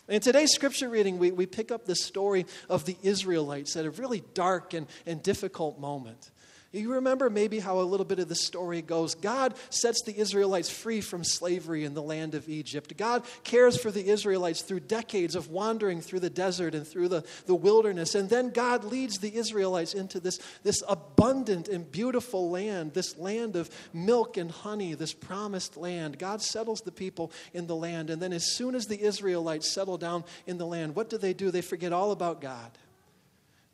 In 0.07 0.21
today's 0.21 0.53
scripture 0.53 0.87
reading, 0.87 1.19
we, 1.19 1.31
we 1.31 1.45
pick 1.45 1.71
up 1.71 1.85
the 1.85 1.95
story 1.95 2.45
of 2.69 2.85
the 2.85 2.95
Israelites 3.03 3.75
at 3.75 3.83
a 3.83 3.91
really 3.91 4.23
dark 4.33 4.73
and, 4.73 4.87
and 5.05 5.21
difficult 5.21 5.77
moment. 5.77 6.31
You 6.75 6.93
remember 6.93 7.29
maybe 7.29 7.59
how 7.59 7.79
a 7.79 7.81
little 7.81 8.05
bit 8.05 8.19
of 8.19 8.27
the 8.27 8.35
story 8.35 8.81
goes. 8.81 9.15
God 9.15 9.55
sets 9.69 10.01
the 10.01 10.17
Israelites 10.17 10.69
free 10.69 10.99
from 10.99 11.23
slavery 11.23 11.85
in 11.85 11.93
the 11.93 12.01
land 12.01 12.35
of 12.35 12.49
Egypt. 12.49 12.97
God 12.97 13.23
cares 13.45 13.77
for 13.77 13.91
the 13.91 14.05
Israelites 14.05 14.61
through 14.61 14.81
decades 14.81 15.35
of 15.35 15.49
wandering 15.49 16.01
through 16.01 16.19
the 16.19 16.29
desert 16.29 16.75
and 16.75 16.85
through 16.85 17.07
the, 17.07 17.23
the 17.45 17.55
wilderness. 17.55 18.13
And 18.13 18.29
then 18.29 18.49
God 18.49 18.83
leads 18.83 19.19
the 19.19 19.33
Israelites 19.35 19.93
into 19.93 20.19
this, 20.19 20.39
this 20.63 20.83
abundant 20.87 21.69
and 21.69 21.89
beautiful 21.89 22.49
land, 22.49 22.93
this 22.93 23.17
land 23.17 23.55
of 23.55 23.69
milk 23.93 24.35
and 24.35 24.51
honey, 24.51 24.95
this 24.95 25.13
promised 25.13 25.77
land. 25.77 26.19
God 26.19 26.41
settles 26.41 26.81
the 26.81 26.91
people 26.91 27.31
in 27.53 27.67
the 27.67 27.75
land. 27.75 28.09
And 28.09 28.21
then, 28.21 28.33
as 28.33 28.53
soon 28.53 28.75
as 28.75 28.85
the 28.87 29.01
Israelites 29.01 29.71
settle 29.71 29.97
down 29.97 30.25
in 30.45 30.57
the 30.57 30.67
land, 30.67 30.95
what 30.95 31.09
do 31.09 31.17
they 31.17 31.33
do? 31.33 31.51
They 31.51 31.61
forget 31.61 31.93
all 31.93 32.11
about 32.11 32.41
God. 32.41 32.77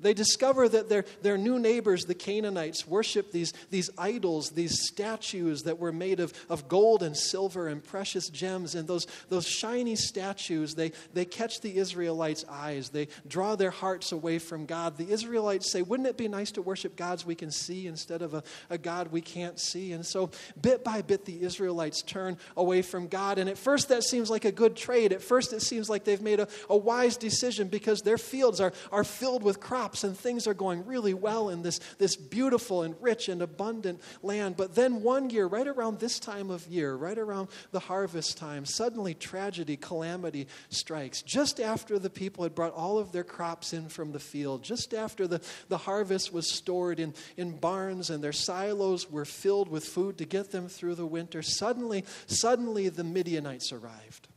They 0.02 0.14
discover 0.14 0.68
that 0.68 0.90
their, 0.90 1.06
their 1.22 1.38
new 1.38 1.60
neighbors, 1.60 2.06
the 2.06 2.16
Canaanites, 2.16 2.88
worship 2.88 3.32
these, 3.32 3.54
these 3.70 3.90
idols, 3.98 4.50
these 4.50 4.88
statues 4.88 5.64
that 5.64 5.80
were 5.80 5.92
made 5.92 6.20
of, 6.20 6.34
of 6.50 6.68
gold 6.68 7.04
and 7.04 7.16
silver 7.16 7.68
and 7.68 7.84
precious 7.84 8.30
gems. 8.30 8.76
And 8.76 8.88
those, 8.88 9.08
those 9.30 9.48
shiny 9.48 9.96
statues, 9.96 10.76
they, 10.76 10.92
they 11.14 11.26
catch 11.26 11.62
the 11.62 11.78
Israelites' 11.78 12.46
eyes. 12.50 12.90
They 12.90 13.08
draw 13.28 13.56
their 13.56 13.72
hearts 13.72 14.12
away 14.12 14.40
from 14.40 14.66
God. 14.66 14.98
The 14.98 15.10
Israelites 15.10 15.72
say, 15.72 15.82
Wouldn't 15.82 16.10
it 16.10 16.18
be 16.18 16.28
nice 16.28 16.52
to 16.52 16.62
worship 16.62 16.96
gods 16.96 17.26
we 17.26 17.36
can 17.36 17.52
see 17.52 17.88
instead 17.88 18.22
of 18.22 18.34
a, 18.34 18.44
a 18.70 18.78
God 18.78 19.12
we 19.12 19.22
can't 19.22 19.60
see? 19.60 19.94
And 19.94 20.06
so, 20.06 20.32
bit 20.62 20.84
by 20.84 21.02
bit, 21.02 21.26
the 21.26 21.44
Israelites 21.44 22.02
turn 22.02 22.38
away 22.58 22.82
from 22.82 23.08
God. 23.08 23.38
And 23.38 23.50
at 23.50 23.58
first, 23.58 23.90
that 23.90 24.04
seems 24.04 24.30
like 24.30 24.46
a 24.46 24.52
good 24.52 24.76
trade. 24.76 25.14
At 25.14 25.22
first, 25.22 25.54
it 25.54 25.62
seems 25.62 25.90
like 25.90 26.04
they've 26.04 26.22
made 26.22 26.40
a, 26.40 26.48
a 26.70 26.78
wise 26.78 27.18
decision 27.18 27.68
because 27.68 28.02
their 28.02 28.18
fields 28.18 28.60
are, 28.60 28.74
are 28.92 29.04
filled 29.04 29.44
with 29.44 29.60
crops 29.60 29.91
crops 29.92 30.04
and 30.06 30.18
things 30.18 30.48
are 30.48 30.54
going 30.54 30.86
really 30.86 31.14
well 31.14 31.50
in 31.50 31.64
this, 31.64 31.80
this 31.98 32.16
beautiful 32.16 32.84
and 32.84 32.96
rich 33.02 33.28
and 33.28 33.42
abundant 33.42 34.00
land. 34.24 34.56
But 34.56 34.74
then 34.74 35.04
one 35.04 35.30
year, 35.30 35.48
right 35.48 35.68
around 35.68 36.00
this 36.00 36.18
time 36.18 36.50
of 36.50 36.66
year, 36.68 36.96
right 36.96 37.18
around 37.18 37.50
the 37.72 37.80
harvest 37.80 38.38
time, 38.38 38.66
suddenly 38.66 39.14
tragedy, 39.14 39.76
calamity 39.76 40.48
strikes. 40.70 41.22
Just 41.22 41.60
after 41.60 42.00
the 42.00 42.10
people 42.10 42.44
had 42.44 42.56
brought 42.56 42.74
all 42.74 43.00
of 43.00 43.12
their 43.12 43.26
crops 43.26 43.74
in 43.74 43.90
from 43.90 44.14
the 44.14 44.20
field, 44.20 44.64
just 44.64 44.94
after 44.94 45.28
the, 45.28 45.42
the 45.68 45.78
harvest 45.78 46.32
was 46.32 46.50
stored 46.50 47.00
in, 47.00 47.14
in 47.36 47.58
barns 47.58 48.10
and 48.10 48.24
their 48.24 48.32
silos 48.32 49.12
were 49.12 49.26
filled 49.26 49.68
with 49.68 49.84
food 49.84 50.18
to 50.20 50.26
get 50.26 50.52
them 50.52 50.70
through 50.70 50.96
the 50.96 51.06
winter, 51.06 51.42
suddenly, 51.42 52.06
suddenly 52.28 52.88
the 52.88 53.04
Midianites 53.04 53.74
arrived. 53.74 54.30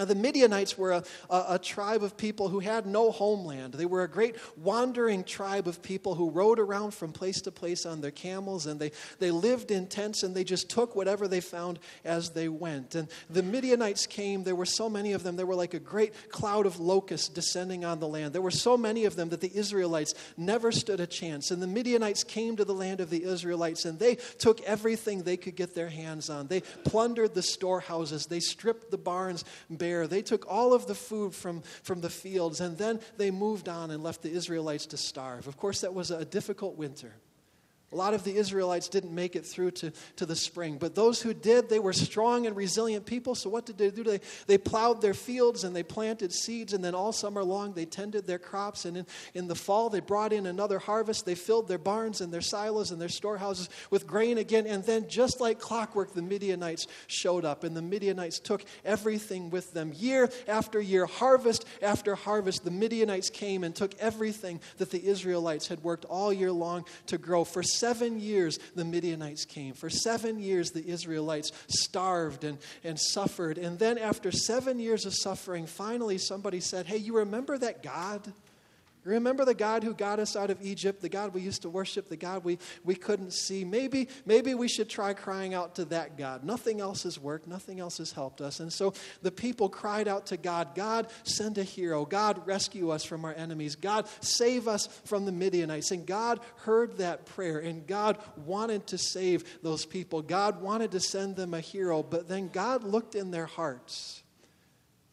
Now, 0.00 0.06
the 0.06 0.14
Midianites 0.14 0.78
were 0.78 0.92
a, 0.92 1.04
a, 1.28 1.44
a, 1.48 1.58
tribe 1.58 2.02
of 2.02 2.16
people 2.16 2.48
who 2.48 2.60
had 2.60 2.86
no 2.86 3.10
homeland. 3.10 3.74
They 3.74 3.84
were 3.84 4.02
a 4.02 4.08
great 4.08 4.36
wandering 4.56 5.24
tribe 5.24 5.68
of 5.68 5.82
people 5.82 6.14
who 6.14 6.30
rode 6.30 6.58
around 6.58 6.94
from 6.94 7.12
place 7.12 7.42
to 7.42 7.52
place 7.52 7.84
on 7.84 8.00
their 8.00 8.10
camels, 8.10 8.64
and 8.64 8.80
they, 8.80 8.92
they 9.18 9.30
lived 9.30 9.70
in 9.70 9.86
tents 9.86 10.22
and 10.22 10.34
they 10.34 10.42
just 10.42 10.70
took 10.70 10.96
whatever 10.96 11.28
they 11.28 11.42
found 11.42 11.80
as 12.02 12.30
they 12.30 12.48
went. 12.48 12.94
And 12.94 13.08
the 13.28 13.42
Midianites 13.42 14.06
came, 14.06 14.42
there 14.42 14.54
were 14.54 14.64
so 14.64 14.88
many 14.88 15.12
of 15.12 15.22
them, 15.22 15.36
there 15.36 15.44
were 15.44 15.54
like 15.54 15.74
a 15.74 15.78
great 15.78 16.30
cloud 16.30 16.64
of 16.64 16.80
locusts 16.80 17.28
descending 17.28 17.84
on 17.84 18.00
the 18.00 18.08
land. 18.08 18.32
There 18.32 18.40
were 18.40 18.50
so 18.50 18.78
many 18.78 19.04
of 19.04 19.16
them 19.16 19.28
that 19.28 19.42
the 19.42 19.54
Israelites 19.54 20.14
never 20.38 20.72
stood 20.72 21.00
a 21.00 21.06
chance. 21.06 21.50
And 21.50 21.60
the 21.60 21.66
Midianites 21.66 22.24
came 22.24 22.56
to 22.56 22.64
the 22.64 22.72
land 22.72 23.02
of 23.02 23.10
the 23.10 23.22
Israelites, 23.22 23.84
and 23.84 23.98
they 23.98 24.14
took 24.14 24.62
everything 24.62 25.24
they 25.24 25.36
could 25.36 25.56
get 25.56 25.74
their 25.74 25.90
hands 25.90 26.30
on. 26.30 26.46
They 26.46 26.62
plundered 26.86 27.34
the 27.34 27.42
storehouses, 27.42 28.24
they 28.24 28.40
stripped 28.40 28.90
the 28.90 28.96
barns 28.96 29.44
bare. 29.68 29.89
They 30.06 30.22
took 30.22 30.46
all 30.48 30.72
of 30.72 30.86
the 30.86 30.94
food 30.94 31.34
from, 31.34 31.62
from 31.82 32.00
the 32.00 32.10
fields 32.10 32.60
and 32.60 32.76
then 32.76 33.00
they 33.16 33.30
moved 33.30 33.68
on 33.68 33.90
and 33.90 34.02
left 34.02 34.22
the 34.22 34.30
Israelites 34.30 34.86
to 34.86 34.96
starve. 34.96 35.46
Of 35.46 35.56
course, 35.56 35.80
that 35.82 35.94
was 35.94 36.10
a 36.10 36.24
difficult 36.24 36.76
winter. 36.76 37.14
A 37.92 37.96
lot 37.96 38.14
of 38.14 38.22
the 38.22 38.36
Israelites 38.36 38.86
didn't 38.86 39.12
make 39.12 39.34
it 39.34 39.44
through 39.44 39.72
to, 39.72 39.92
to 40.14 40.24
the 40.24 40.36
spring, 40.36 40.78
but 40.78 40.94
those 40.94 41.20
who 41.20 41.34
did, 41.34 41.68
they 41.68 41.80
were 41.80 41.92
strong 41.92 42.46
and 42.46 42.54
resilient 42.54 43.04
people. 43.04 43.34
So, 43.34 43.50
what 43.50 43.66
did 43.66 43.78
they 43.78 43.90
do? 43.90 44.04
They, 44.04 44.20
they 44.46 44.58
plowed 44.58 45.02
their 45.02 45.12
fields 45.12 45.64
and 45.64 45.74
they 45.74 45.82
planted 45.82 46.32
seeds, 46.32 46.72
and 46.72 46.84
then 46.84 46.94
all 46.94 47.10
summer 47.12 47.42
long 47.42 47.72
they 47.72 47.86
tended 47.86 48.28
their 48.28 48.38
crops. 48.38 48.84
And 48.84 48.98
in, 48.98 49.06
in 49.34 49.48
the 49.48 49.56
fall, 49.56 49.90
they 49.90 49.98
brought 49.98 50.32
in 50.32 50.46
another 50.46 50.78
harvest. 50.78 51.26
They 51.26 51.34
filled 51.34 51.66
their 51.66 51.78
barns 51.78 52.20
and 52.20 52.32
their 52.32 52.40
silos 52.40 52.92
and 52.92 53.00
their 53.00 53.08
storehouses 53.08 53.68
with 53.90 54.06
grain 54.06 54.38
again. 54.38 54.68
And 54.68 54.84
then, 54.84 55.08
just 55.08 55.40
like 55.40 55.58
clockwork, 55.58 56.14
the 56.14 56.22
Midianites 56.22 56.86
showed 57.08 57.44
up, 57.44 57.64
and 57.64 57.76
the 57.76 57.82
Midianites 57.82 58.38
took 58.38 58.64
everything 58.84 59.50
with 59.50 59.72
them. 59.72 59.92
Year 59.96 60.30
after 60.46 60.80
year, 60.80 61.06
harvest 61.06 61.64
after 61.82 62.14
harvest, 62.14 62.64
the 62.64 62.70
Midianites 62.70 63.30
came 63.30 63.64
and 63.64 63.74
took 63.74 63.98
everything 63.98 64.60
that 64.76 64.92
the 64.92 65.04
Israelites 65.04 65.66
had 65.66 65.82
worked 65.82 66.04
all 66.04 66.32
year 66.32 66.52
long 66.52 66.84
to 67.06 67.18
grow. 67.18 67.42
For 67.42 67.64
seven 67.80 68.20
years, 68.20 68.58
the 68.74 68.84
Midianites 68.84 69.44
came. 69.44 69.74
For 69.74 69.90
seven 69.90 70.38
years, 70.38 70.70
the 70.70 70.86
Israelites 70.86 71.50
starved 71.68 72.44
and, 72.44 72.58
and 72.84 72.98
suffered. 73.00 73.58
And 73.58 73.78
then, 73.78 73.98
after 73.98 74.30
seven 74.30 74.78
years 74.78 75.06
of 75.06 75.14
suffering, 75.14 75.66
finally 75.66 76.18
somebody 76.18 76.60
said, 76.60 76.86
Hey, 76.86 76.98
you 76.98 77.16
remember 77.16 77.58
that 77.58 77.82
God? 77.82 78.32
Remember 79.04 79.44
the 79.44 79.54
God 79.54 79.82
who 79.82 79.94
got 79.94 80.18
us 80.18 80.36
out 80.36 80.50
of 80.50 80.60
Egypt, 80.62 81.00
the 81.00 81.08
God 81.08 81.32
we 81.32 81.40
used 81.40 81.62
to 81.62 81.70
worship, 81.70 82.08
the 82.08 82.16
God 82.16 82.44
we, 82.44 82.58
we 82.84 82.94
couldn't 82.94 83.32
see? 83.32 83.64
Maybe, 83.64 84.08
maybe 84.26 84.54
we 84.54 84.68
should 84.68 84.88
try 84.88 85.14
crying 85.14 85.54
out 85.54 85.76
to 85.76 85.84
that 85.86 86.18
God. 86.18 86.44
Nothing 86.44 86.80
else 86.80 87.04
has 87.04 87.18
worked, 87.18 87.46
nothing 87.46 87.80
else 87.80 87.98
has 87.98 88.12
helped 88.12 88.40
us. 88.40 88.60
And 88.60 88.72
so 88.72 88.92
the 89.22 89.30
people 89.30 89.68
cried 89.68 90.08
out 90.08 90.26
to 90.26 90.36
God 90.36 90.74
God, 90.74 91.08
send 91.24 91.58
a 91.58 91.62
hero. 91.62 92.04
God, 92.04 92.46
rescue 92.46 92.90
us 92.90 93.04
from 93.04 93.24
our 93.24 93.34
enemies. 93.34 93.76
God, 93.76 94.06
save 94.20 94.68
us 94.68 94.86
from 95.04 95.24
the 95.24 95.32
Midianites. 95.32 95.90
And 95.90 96.06
God 96.06 96.40
heard 96.56 96.98
that 96.98 97.26
prayer, 97.26 97.58
and 97.58 97.86
God 97.86 98.18
wanted 98.36 98.86
to 98.88 98.98
save 98.98 99.62
those 99.62 99.86
people. 99.86 100.22
God 100.22 100.60
wanted 100.60 100.92
to 100.92 101.00
send 101.00 101.36
them 101.36 101.54
a 101.54 101.60
hero, 101.60 102.02
but 102.02 102.28
then 102.28 102.48
God 102.48 102.84
looked 102.84 103.14
in 103.14 103.30
their 103.30 103.46
hearts. 103.46 104.22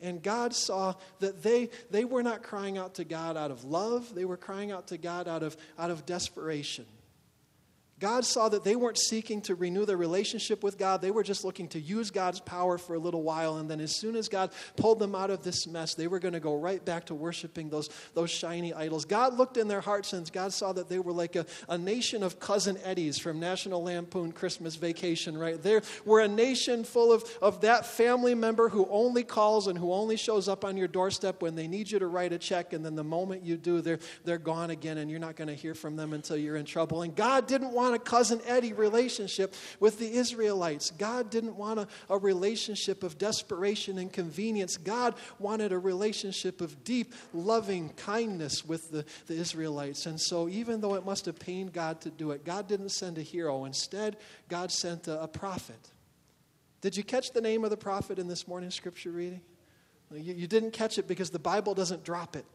And 0.02 0.22
God 0.22 0.54
saw 0.54 0.94
that 1.20 1.42
they, 1.42 1.70
they 1.90 2.06
were 2.06 2.24
not 2.24 2.44
crying 2.44 2.78
out 2.78 2.96
to 2.96 3.04
God 3.04 3.38
out 3.38 3.52
of 3.52 3.64
love, 3.64 4.14
they 4.14 4.26
were 4.26 4.38
crying 4.38 4.72
out 4.72 4.88
to 4.88 4.98
God 4.98 5.28
out 5.28 5.44
of, 5.44 5.58
out 5.78 5.92
of 5.92 6.06
desperation. 6.06 6.86
God 8.00 8.26
saw 8.26 8.48
that 8.50 8.64
they 8.64 8.76
weren't 8.76 9.00
seeking 9.00 9.42
to 9.44 9.56
renew 9.56 9.84
their 9.84 9.98
relationship 9.98 10.64
with 10.64 10.78
God. 10.78 11.02
They 11.02 11.10
were 11.10 11.24
just 11.24 11.44
looking 11.44 11.68
to 11.70 11.80
use 11.80 12.12
God's 12.12 12.40
power 12.40 12.78
for 12.78 12.94
a 12.94 13.00
little 13.00 13.24
while. 13.24 13.58
And 13.58 13.68
then, 13.70 13.80
as 13.80 13.96
soon 13.96 14.16
as 14.16 14.30
God 14.30 14.52
pulled 14.76 15.00
them 15.00 15.16
out 15.16 15.32
of 15.32 15.44
this 15.44 15.66
mess, 15.66 15.96
they 15.96 16.08
were 16.08 16.20
going 16.20 16.36
to 16.36 16.40
go 16.40 16.56
right 16.56 16.84
back 16.84 17.06
to 17.08 17.16
worshiping 17.16 17.70
those, 17.70 17.90
those 18.14 18.30
shiny 18.30 18.72
idols. 18.72 19.06
God 19.06 19.36
looked 19.36 19.58
in 19.58 19.68
their 19.68 19.82
hearts 19.82 20.14
and 20.14 20.32
God 20.32 20.54
saw 20.54 20.74
that 20.74 20.90
they 20.90 21.00
were 21.00 21.12
like 21.12 21.36
a, 21.36 21.48
a 21.70 21.78
nation 21.78 22.22
of 22.22 22.40
cousin 22.40 22.78
Eddies 22.84 23.18
from 23.18 23.40
National 23.40 23.84
Lampoon 23.84 24.32
Christmas 24.32 24.76
Vacation, 24.76 25.36
right? 25.36 25.62
They 25.62 25.82
were 26.06 26.20
a 26.20 26.28
nation 26.28 26.84
full 26.84 27.12
of, 27.12 27.24
of 27.42 27.62
that 27.62 27.86
family 27.86 28.36
member 28.36 28.70
who 28.70 28.88
only 28.92 29.24
calls 29.24 29.68
and 29.68 29.78
who 29.78 29.92
only 29.92 30.18
shows 30.18 30.48
up 30.48 30.64
on 30.64 30.78
your 30.78 30.88
doorstep 30.88 31.42
when 31.42 31.56
they 31.56 31.68
need 31.68 31.90
you 31.90 31.98
to 31.98 32.08
write 32.08 32.32
a 32.32 32.38
check. 32.38 32.74
And 32.74 32.86
then 32.86 32.96
the 32.96 33.04
moment 33.04 33.44
you 33.44 33.58
do, 33.58 33.82
they're, 33.82 34.00
they're 34.24 34.38
gone 34.38 34.70
again 34.70 35.00
and 35.00 35.10
you're 35.10 35.20
not 35.20 35.36
going 35.36 35.48
to 35.48 35.56
hear 35.56 35.74
from 35.74 35.96
them 35.96 36.14
until 36.14 36.38
you're 36.38 36.58
in 36.58 36.66
trouble. 36.66 37.02
And 37.02 37.16
God 37.16 37.48
didn't 37.48 37.72
want 37.72 37.87
want 37.88 38.02
a 38.02 38.04
cousin 38.04 38.42
Eddie 38.46 38.74
relationship 38.74 39.56
with 39.80 39.98
the 40.00 40.12
Israelites. 40.12 40.92
God 40.92 41.30
didn't 41.30 41.56
want 41.56 41.80
a, 41.80 41.88
a 42.10 42.18
relationship 42.18 43.04
of 43.04 43.18
desperation 43.18 43.98
and 43.98 44.12
convenience. 44.12 44.78
God 44.78 45.16
wanted 45.40 45.72
a 45.72 45.80
relationship 45.80 46.60
of 46.60 46.84
deep, 46.84 47.14
loving 47.34 47.90
kindness 47.90 48.66
with 48.66 48.92
the, 48.92 49.06
the 49.28 49.36
Israelites. 49.36 50.06
And 50.06 50.20
so, 50.20 50.50
even 50.50 50.82
though 50.82 50.96
it 50.96 51.06
must 51.06 51.26
have 51.26 51.40
pained 51.40 51.74
God 51.74 52.02
to 52.02 52.10
do 52.10 52.32
it, 52.32 52.44
God 52.44 52.68
didn't 52.68 52.90
send 52.90 53.18
a 53.18 53.22
hero. 53.22 53.66
Instead, 53.66 54.18
God 54.50 54.72
sent 54.72 55.08
a, 55.08 55.22
a 55.24 55.28
prophet. 55.28 55.92
Did 56.82 56.98
you 56.98 57.04
catch 57.04 57.32
the 57.32 57.42
name 57.42 57.64
of 57.64 57.70
the 57.70 57.78
prophet 57.78 58.20
in 58.20 58.28
this 58.28 58.48
morning's 58.48 58.76
scripture 58.76 59.12
reading? 59.12 59.42
You, 60.14 60.34
you 60.34 60.48
didn't 60.48 60.72
catch 60.72 60.98
it 60.98 61.08
because 61.08 61.30
the 61.30 61.40
Bible 61.40 61.74
doesn't 61.74 62.04
drop 62.04 62.36
it. 62.36 62.46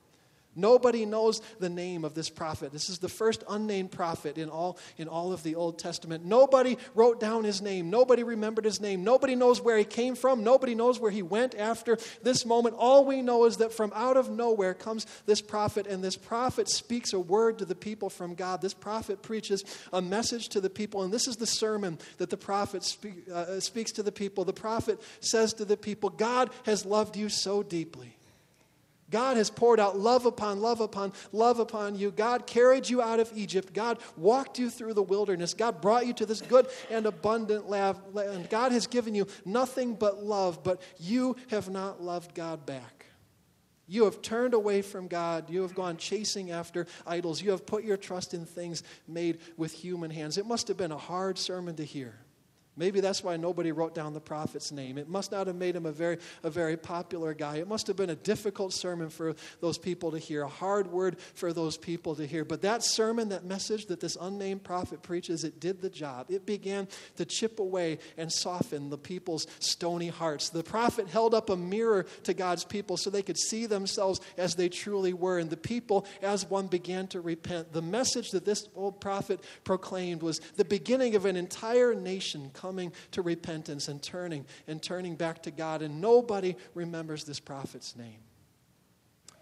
Nobody 0.55 1.07
knows 1.07 1.41
the 1.61 1.71
name 1.71 2.05
of 2.05 2.15
this 2.15 2.29
prophet. 2.29 2.73
This 2.73 2.91
is 2.91 2.99
the 2.99 3.09
first 3.09 3.43
unnamed 3.49 3.91
prophet 3.91 4.37
in 4.37 4.51
all, 4.51 4.79
in 4.99 5.09
all 5.09 5.33
of 5.33 5.43
the 5.43 5.55
Old 5.55 5.79
Testament. 5.79 6.25
Nobody 6.25 6.77
wrote 6.95 7.21
down 7.21 7.45
his 7.45 7.63
name. 7.63 7.89
Nobody 7.89 8.23
remembered 8.23 8.67
his 8.67 8.81
name. 8.81 9.03
Nobody 9.03 9.35
knows 9.35 9.63
where 9.63 9.79
he 9.79 9.85
came 9.85 10.15
from. 10.15 10.45
Nobody 10.45 10.75
knows 10.75 11.01
where 11.01 11.11
he 11.11 11.23
went 11.23 11.55
after 11.55 11.97
this 12.23 12.45
moment. 12.45 12.75
All 12.79 13.07
we 13.07 13.23
know 13.23 13.47
is 13.47 13.57
that 13.59 13.73
from 13.73 13.93
out 13.95 14.17
of 14.17 14.31
nowhere 14.31 14.75
comes 14.75 15.07
this 15.25 15.41
prophet, 15.41 15.87
and 15.87 16.05
this 16.05 16.17
prophet 16.17 16.69
speaks 16.69 17.15
a 17.15 17.21
word 17.21 17.59
to 17.59 17.65
the 17.65 17.75
people 17.75 18.11
from 18.11 18.35
God. 18.35 18.61
This 18.61 18.75
prophet 18.75 19.23
preaches 19.23 19.65
a 19.93 20.03
message 20.03 20.51
to 20.51 20.61
the 20.61 20.71
people, 20.71 21.03
and 21.03 21.13
this 21.13 21.27
is 21.27 21.37
the 21.37 21.47
sermon 21.47 21.99
that 22.19 22.29
the 22.29 22.37
prophet 22.37 22.85
speak, 22.85 23.29
uh, 23.33 23.59
speaks 23.61 23.93
to 23.93 24.03
the 24.03 24.13
people. 24.13 24.45
The 24.45 24.53
prophet 24.53 25.01
says 25.21 25.55
to 25.55 25.65
the 25.65 25.77
people, 25.77 26.11
God 26.11 26.51
has 26.65 26.85
loved 26.85 27.17
you 27.17 27.31
so 27.31 27.63
deeply 27.63 28.17
God 29.13 29.37
has 29.37 29.51
poured 29.51 29.79
out 29.79 29.97
love 29.97 30.27
upon 30.27 30.61
love 30.61 30.81
upon 30.81 31.13
love 31.31 31.61
upon 31.61 31.95
you. 31.95 32.11
God 32.11 32.47
carried 32.47 32.89
you 32.89 33.01
out 33.01 33.21
of 33.21 33.31
Egypt. 33.37 33.73
God 33.73 33.99
walked 34.17 34.59
you 34.59 34.69
through 34.69 34.95
the 34.95 35.03
wilderness. 35.03 35.55
God 35.55 35.81
brought 35.81 36.07
you 36.07 36.15
to 36.15 36.27
this 36.27 36.41
good 36.41 36.67
and 36.91 37.07
abundant 37.07 37.69
land. 37.69 38.51
God 38.51 38.73
has 38.73 38.89
given 38.89 39.15
you 39.15 39.29
nothing 39.45 39.95
but 39.95 40.25
love, 40.25 40.65
but 40.65 40.83
you 40.99 41.37
have 41.51 41.69
not 41.69 42.03
loved 42.03 42.35
God 42.35 42.67
back. 42.67 43.07
You 43.87 44.05
have 44.05 44.23
turned 44.23 44.55
away 44.55 44.81
from 44.81 45.07
God. 45.07 45.51
You 45.51 45.63
have 45.63 45.75
gone 45.75 45.99
chasing 45.99 46.51
after 46.51 46.87
idols. 47.07 47.43
You 47.43 47.51
have 47.51 47.67
put 47.67 47.85
your 47.85 47.99
trust 47.99 48.33
in 48.33 48.47
things 48.47 48.83
made 49.07 49.39
with 49.59 49.73
human 49.73 50.11
hands. 50.11 50.39
It 50.39 50.47
must 50.47 50.69
have 50.69 50.79
been 50.79 50.93
a 50.93 50.99
hard 50.99 51.37
sermon 51.37 51.77
to 51.77 51.85
hear. 51.85 52.15
Maybe 52.75 53.01
that's 53.01 53.23
why 53.23 53.37
nobody 53.37 53.71
wrote 53.71 53.95
down 53.95 54.15
the 54.15 54.21
prophet's 54.21 54.73
name. 54.73 54.97
It 54.97 55.07
must 55.07 55.31
not 55.31 55.47
have 55.47 55.57
made 55.57 55.77
him 55.77 55.85
a 55.85 55.93
very, 55.93 56.17
a 56.43 56.49
very 56.49 56.79
popular 56.79 57.35
guy. 57.35 57.57
It 57.57 57.69
must 57.69 57.87
have 57.87 57.97
been 57.97 58.09
a 58.09 58.15
difficult 58.15 58.73
sermon 58.73 59.11
for 59.11 59.37
those 59.61 59.77
people 59.77 60.11
to 60.13 60.19
hear, 60.19 60.43
a 60.45 60.49
hard 60.49 60.87
word 60.87 61.19
for 61.35 61.53
those 61.53 61.77
people 61.77 62.15
to 62.17 62.27
hear. 62.27 62.47
But 62.47 62.63
that 62.63 62.83
sermon, 62.83 63.29
that 63.29 63.45
message 63.45 63.87
that 63.87 64.01
this 64.01 64.17
unnamed 64.19 64.65
prophet 64.65 65.03
preaches, 65.03 65.45
it 65.45 65.61
did 65.61 65.83
the 65.83 65.91
job. 65.91 66.31
It 66.31 66.47
began 66.47 66.89
to 67.17 67.27
chip 67.27 67.59
away 67.59 67.99
and 68.17 68.33
soften 68.33 68.89
the 68.89 68.97
people's 68.97 69.47
stony 69.59 70.09
hearts. 70.09 70.49
The 70.49 70.63
prophet 70.63 71.09
held 71.09 71.35
up 71.35 71.51
a 71.51 71.57
mirror 71.57 72.07
to 72.23 72.33
God's 72.33 72.65
people 72.65 72.97
so 72.97 73.11
they 73.11 73.23
could 73.23 73.39
see 73.39 73.67
themselves 73.67 74.23
as 74.39 74.55
they 74.55 74.71
truly 74.71 75.13
were. 75.13 75.39
And 75.39 75.51
the 75.51 75.59
people, 75.59 76.07
as 76.23 76.49
one, 76.49 76.69
began 76.69 77.07
to 77.09 77.21
repent. 77.21 77.75
The 77.75 77.83
message 77.83 78.31
that 78.31 78.47
this 78.47 78.67
old 78.75 78.99
prophet 78.99 79.41
proclaimed 79.63 80.23
was 80.23 80.39
the 80.57 80.65
beginning 80.65 81.17
of 81.17 81.27
an 81.27 81.37
entire 81.37 81.95
nation 81.95 82.51
coming 82.63 82.93
to 83.11 83.23
repentance 83.23 83.89
and 83.89 84.01
turning 84.01 84.47
and 84.69 84.81
turning 84.81 85.17
back 85.17 85.43
to 85.43 85.51
God. 85.51 85.83
And 85.83 86.01
nobody 86.01 86.55
remembers 86.75 87.25
this 87.25 87.41
prophet's 87.41 87.97
name. 87.97 88.21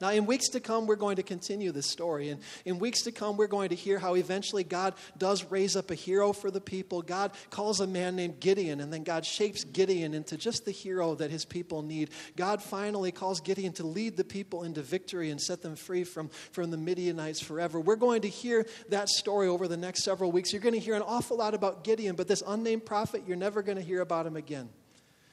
Now, 0.00 0.11
in 0.11 0.25
weeks 0.25 0.49
to 0.50 0.61
come, 0.61 0.87
we're 0.87 0.97
going 0.97 1.16
to 1.16 1.23
continue 1.23 1.73
this 1.73 1.87
story. 1.87 2.30
And 2.30 2.40
in 2.64 2.78
weeks 2.78 3.02
to 3.02 3.12
come, 3.12 3.37
we're 3.37 3.47
going 3.47 3.69
to 3.69 3.75
hear 3.75 3.99
how 3.99 4.14
eventually 4.14 4.64
God 4.64 4.95
does 5.19 5.45
raise 5.45 5.76
up 5.76 5.90
a 5.90 5.95
hero 5.95 6.33
for 6.33 6.50
the 6.50 6.61
people. 6.61 7.02
God 7.02 7.33
calls 7.50 7.80
a 7.80 7.87
man 7.87 8.16
named 8.16 8.40
Gideon, 8.40 8.80
and 8.80 8.90
then 8.90 9.04
God 9.04 9.26
shapes 9.26 9.62
Gideon 9.64 10.14
into 10.14 10.38
just 10.38 10.64
the 10.64 10.71
hero 10.71 11.14
that 11.16 11.30
his 11.30 11.45
people 11.45 11.83
need. 11.83 12.11
God 12.35 12.62
finally 12.62 13.12
calls 13.12 13.40
Gideon 13.40 13.75
to 13.75 13.87
lead 13.87 14.16
the 14.16 14.25
people 14.25 14.62
into 14.62 14.80
victory 14.80 15.30
and 15.30 15.40
set 15.40 15.61
them 15.61 15.76
free 15.76 16.04
from, 16.04 16.30
from 16.52 16.71
the 16.71 16.78
Midianites 16.78 17.40
forever. 17.40 17.78
We're 17.78 17.97
going 17.97 18.23
to 18.23 18.28
hear 18.28 18.66
that 18.88 19.11
story 19.11 19.49
over 19.49 19.69
the 19.69 19.76
next 19.76 20.02
several 20.02 20.33
weeks. 20.33 20.50
You're 20.50 20.62
going 20.62 20.75
to 20.75 20.80
hear 20.80 20.95
an 20.95 21.02
awful 21.02 21.37
lot 21.37 21.52
about 21.52 21.85
Gideon, 21.85 22.16
but 22.16 22.26
this 22.26 22.42
unnamed 22.47 22.87
prophet, 22.87 23.25
you're 23.26 23.37
never 23.37 23.62
going 23.62 23.76
to 23.76 23.85
hear 23.85 24.00
about 24.00 24.26
him 24.26 24.37
again. 24.37 24.71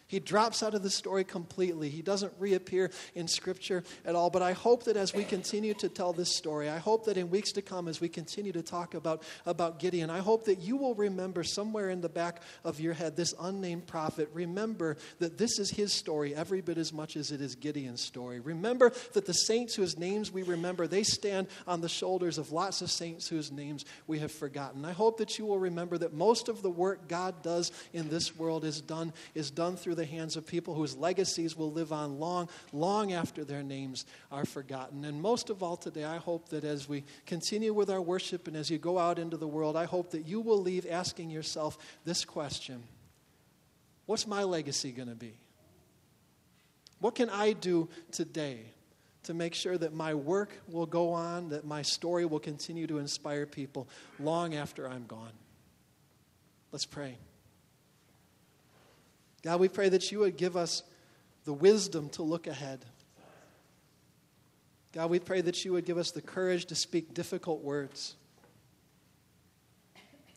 He 0.07 0.19
drops 0.19 0.63
out 0.63 0.73
of 0.73 0.83
the 0.83 0.89
story 0.89 1.25
completely. 1.25 1.89
He 1.89 2.01
doesn't 2.01 2.31
reappear 2.39 2.91
in 3.13 3.27
Scripture 3.27 3.83
at 4.05 4.15
all. 4.15 4.29
But 4.29 4.41
I 4.41 4.53
hope 4.53 4.85
that 4.85 4.95
as 4.95 5.13
we 5.13 5.25
continue 5.25 5.73
to 5.75 5.89
tell 5.89 6.13
this 6.13 6.35
story, 6.35 6.69
I 6.69 6.77
hope 6.77 7.05
that 7.05 7.17
in 7.17 7.29
weeks 7.29 7.51
to 7.53 7.61
come, 7.61 7.89
as 7.89 7.99
we 7.99 8.07
continue 8.07 8.53
to 8.53 8.61
talk 8.61 8.93
about, 8.93 9.23
about 9.45 9.79
Gideon, 9.79 10.09
I 10.09 10.19
hope 10.19 10.45
that 10.45 10.59
you 10.59 10.77
will 10.77 10.95
remember 10.95 11.43
somewhere 11.43 11.89
in 11.89 11.99
the 11.99 12.09
back 12.09 12.41
of 12.63 12.79
your 12.79 12.93
head 12.93 13.17
this 13.17 13.33
unnamed 13.39 13.85
prophet. 13.85 14.29
Remember 14.33 14.95
that 15.19 15.37
this 15.37 15.59
is 15.59 15.69
his 15.69 15.91
story 15.91 16.33
every 16.33 16.61
bit 16.61 16.77
as 16.77 16.93
much 16.93 17.17
as 17.17 17.31
it 17.31 17.41
is 17.41 17.55
Gideon's 17.55 18.01
story. 18.01 18.39
Remember 18.39 18.93
that 19.11 19.25
the 19.25 19.33
saints 19.33 19.75
whose 19.75 19.97
names 19.97 20.31
we 20.31 20.43
remember, 20.43 20.87
they 20.87 21.03
stand 21.03 21.47
on 21.67 21.81
the 21.81 21.89
shoulders 21.89 22.37
of 22.37 22.53
lots 22.53 22.81
of 22.81 22.89
saints 22.89 23.27
whose 23.27 23.51
names 23.51 23.83
we 24.07 24.19
have 24.19 24.31
forgotten. 24.31 24.85
I 24.85 24.93
hope 24.93 25.17
that 25.17 25.37
you 25.37 25.45
will 25.45 25.59
remember 25.59 25.97
that 25.97 26.13
most 26.13 26.47
of 26.47 26.61
the 26.61 26.71
work 26.71 27.09
God 27.09 27.41
does 27.41 27.73
in 27.91 28.07
this 28.07 28.37
world 28.37 28.63
is 28.63 28.79
done, 28.79 29.11
is 29.35 29.51
done 29.51 29.75
through 29.75 29.97
the 29.98 30.06
hands 30.06 30.38
of 30.38 30.48
people 30.48 30.74
whose 30.74 30.96
legacies 30.96 31.58
will 31.58 31.72
live 31.72 31.92
on 31.92 32.20
long, 32.20 32.48
long 32.72 33.12
after 33.12 33.44
their 33.44 33.63
names 33.63 34.06
are 34.32 34.46
forgotten. 34.46 35.04
And 35.04 35.22
most 35.22 35.50
of 35.50 35.62
all 35.62 35.75
today, 35.75 36.06
I 36.06 36.18
hope 36.18 36.48
that 36.50 36.63
as 36.63 36.88
we 36.88 37.04
continue 37.25 37.74
with 37.74 37.89
our 37.89 38.01
worship 38.01 38.48
and 38.48 38.56
as 38.56 38.70
you 38.70 38.77
go 38.77 38.98
out 38.98 39.20
into 39.20 39.36
the 39.36 39.48
world, 39.48 39.75
I 39.75 39.84
hope 39.84 40.12
that 40.12 40.25
you 40.25 40.39
will 40.39 40.62
leave 40.62 40.88
asking 40.89 41.30
yourself 41.30 41.77
this 42.06 42.24
question 42.24 42.84
What's 44.06 44.25
my 44.25 44.44
legacy 44.44 44.94
going 44.94 45.10
to 45.10 45.16
be? 45.16 45.34
What 47.00 47.13
can 47.13 47.30
I 47.30 47.51
do 47.51 47.89
today 48.12 48.62
to 49.24 49.34
make 49.34 49.54
sure 49.54 49.77
that 49.77 49.94
my 49.94 50.13
work 50.13 50.54
will 50.70 50.86
go 50.86 51.12
on, 51.12 51.50
that 51.50 51.66
my 51.66 51.82
story 51.82 52.25
will 52.25 52.39
continue 52.39 52.88
to 52.88 53.00
inspire 53.00 53.46
people 53.46 53.89
long 54.18 54.56
after 54.56 54.88
I'm 54.88 55.06
gone? 55.06 55.34
Let's 56.72 56.86
pray. 56.86 57.18
God, 59.44 59.60
we 59.60 59.70
pray 59.70 59.89
that 59.89 60.12
you 60.12 60.20
would 60.20 60.38
give 60.38 60.58
us 60.58 60.84
the 61.46 61.53
wisdom 61.53 62.10
to 62.10 62.24
look 62.24 62.48
ahead. 62.48 62.84
God, 64.94 65.10
we 65.10 65.20
pray 65.20 65.41
that 65.41 65.63
you 65.63 65.74
would 65.74 65.86
give 65.86 65.98
us 65.98 66.12
the 66.12 66.22
courage 66.22 66.65
to 66.65 66.75
speak 66.75 67.13
difficult 67.13 67.62
words. 67.62 68.15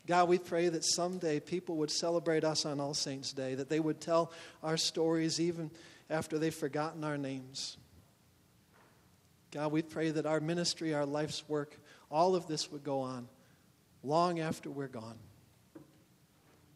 God, 0.06 0.28
we 0.28 0.38
pray 0.38 0.68
that 0.68 0.84
someday 0.84 1.40
people 1.40 1.76
would 1.76 1.90
celebrate 1.90 2.44
us 2.44 2.66
on 2.66 2.80
All 2.80 2.94
Saints' 2.94 3.32
Day, 3.32 3.54
that 3.54 3.68
they 3.68 3.80
would 3.80 4.00
tell 4.00 4.32
our 4.62 4.76
stories 4.76 5.40
even 5.40 5.70
after 6.08 6.38
they've 6.38 6.54
forgotten 6.54 7.04
our 7.04 7.16
names. 7.16 7.76
God, 9.52 9.72
we 9.72 9.82
pray 9.82 10.10
that 10.10 10.26
our 10.26 10.40
ministry, 10.40 10.94
our 10.94 11.06
life's 11.06 11.48
work, 11.48 11.76
all 12.10 12.34
of 12.34 12.46
this 12.46 12.70
would 12.70 12.84
go 12.84 13.00
on 13.00 13.28
long 14.02 14.40
after 14.40 14.70
we're 14.70 14.88
gone. 14.88 15.18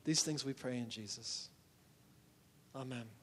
These 0.05 0.23
things 0.23 0.45
we 0.45 0.53
pray 0.53 0.79
in 0.79 0.89
Jesus. 0.89 1.49
Amen. 2.75 3.14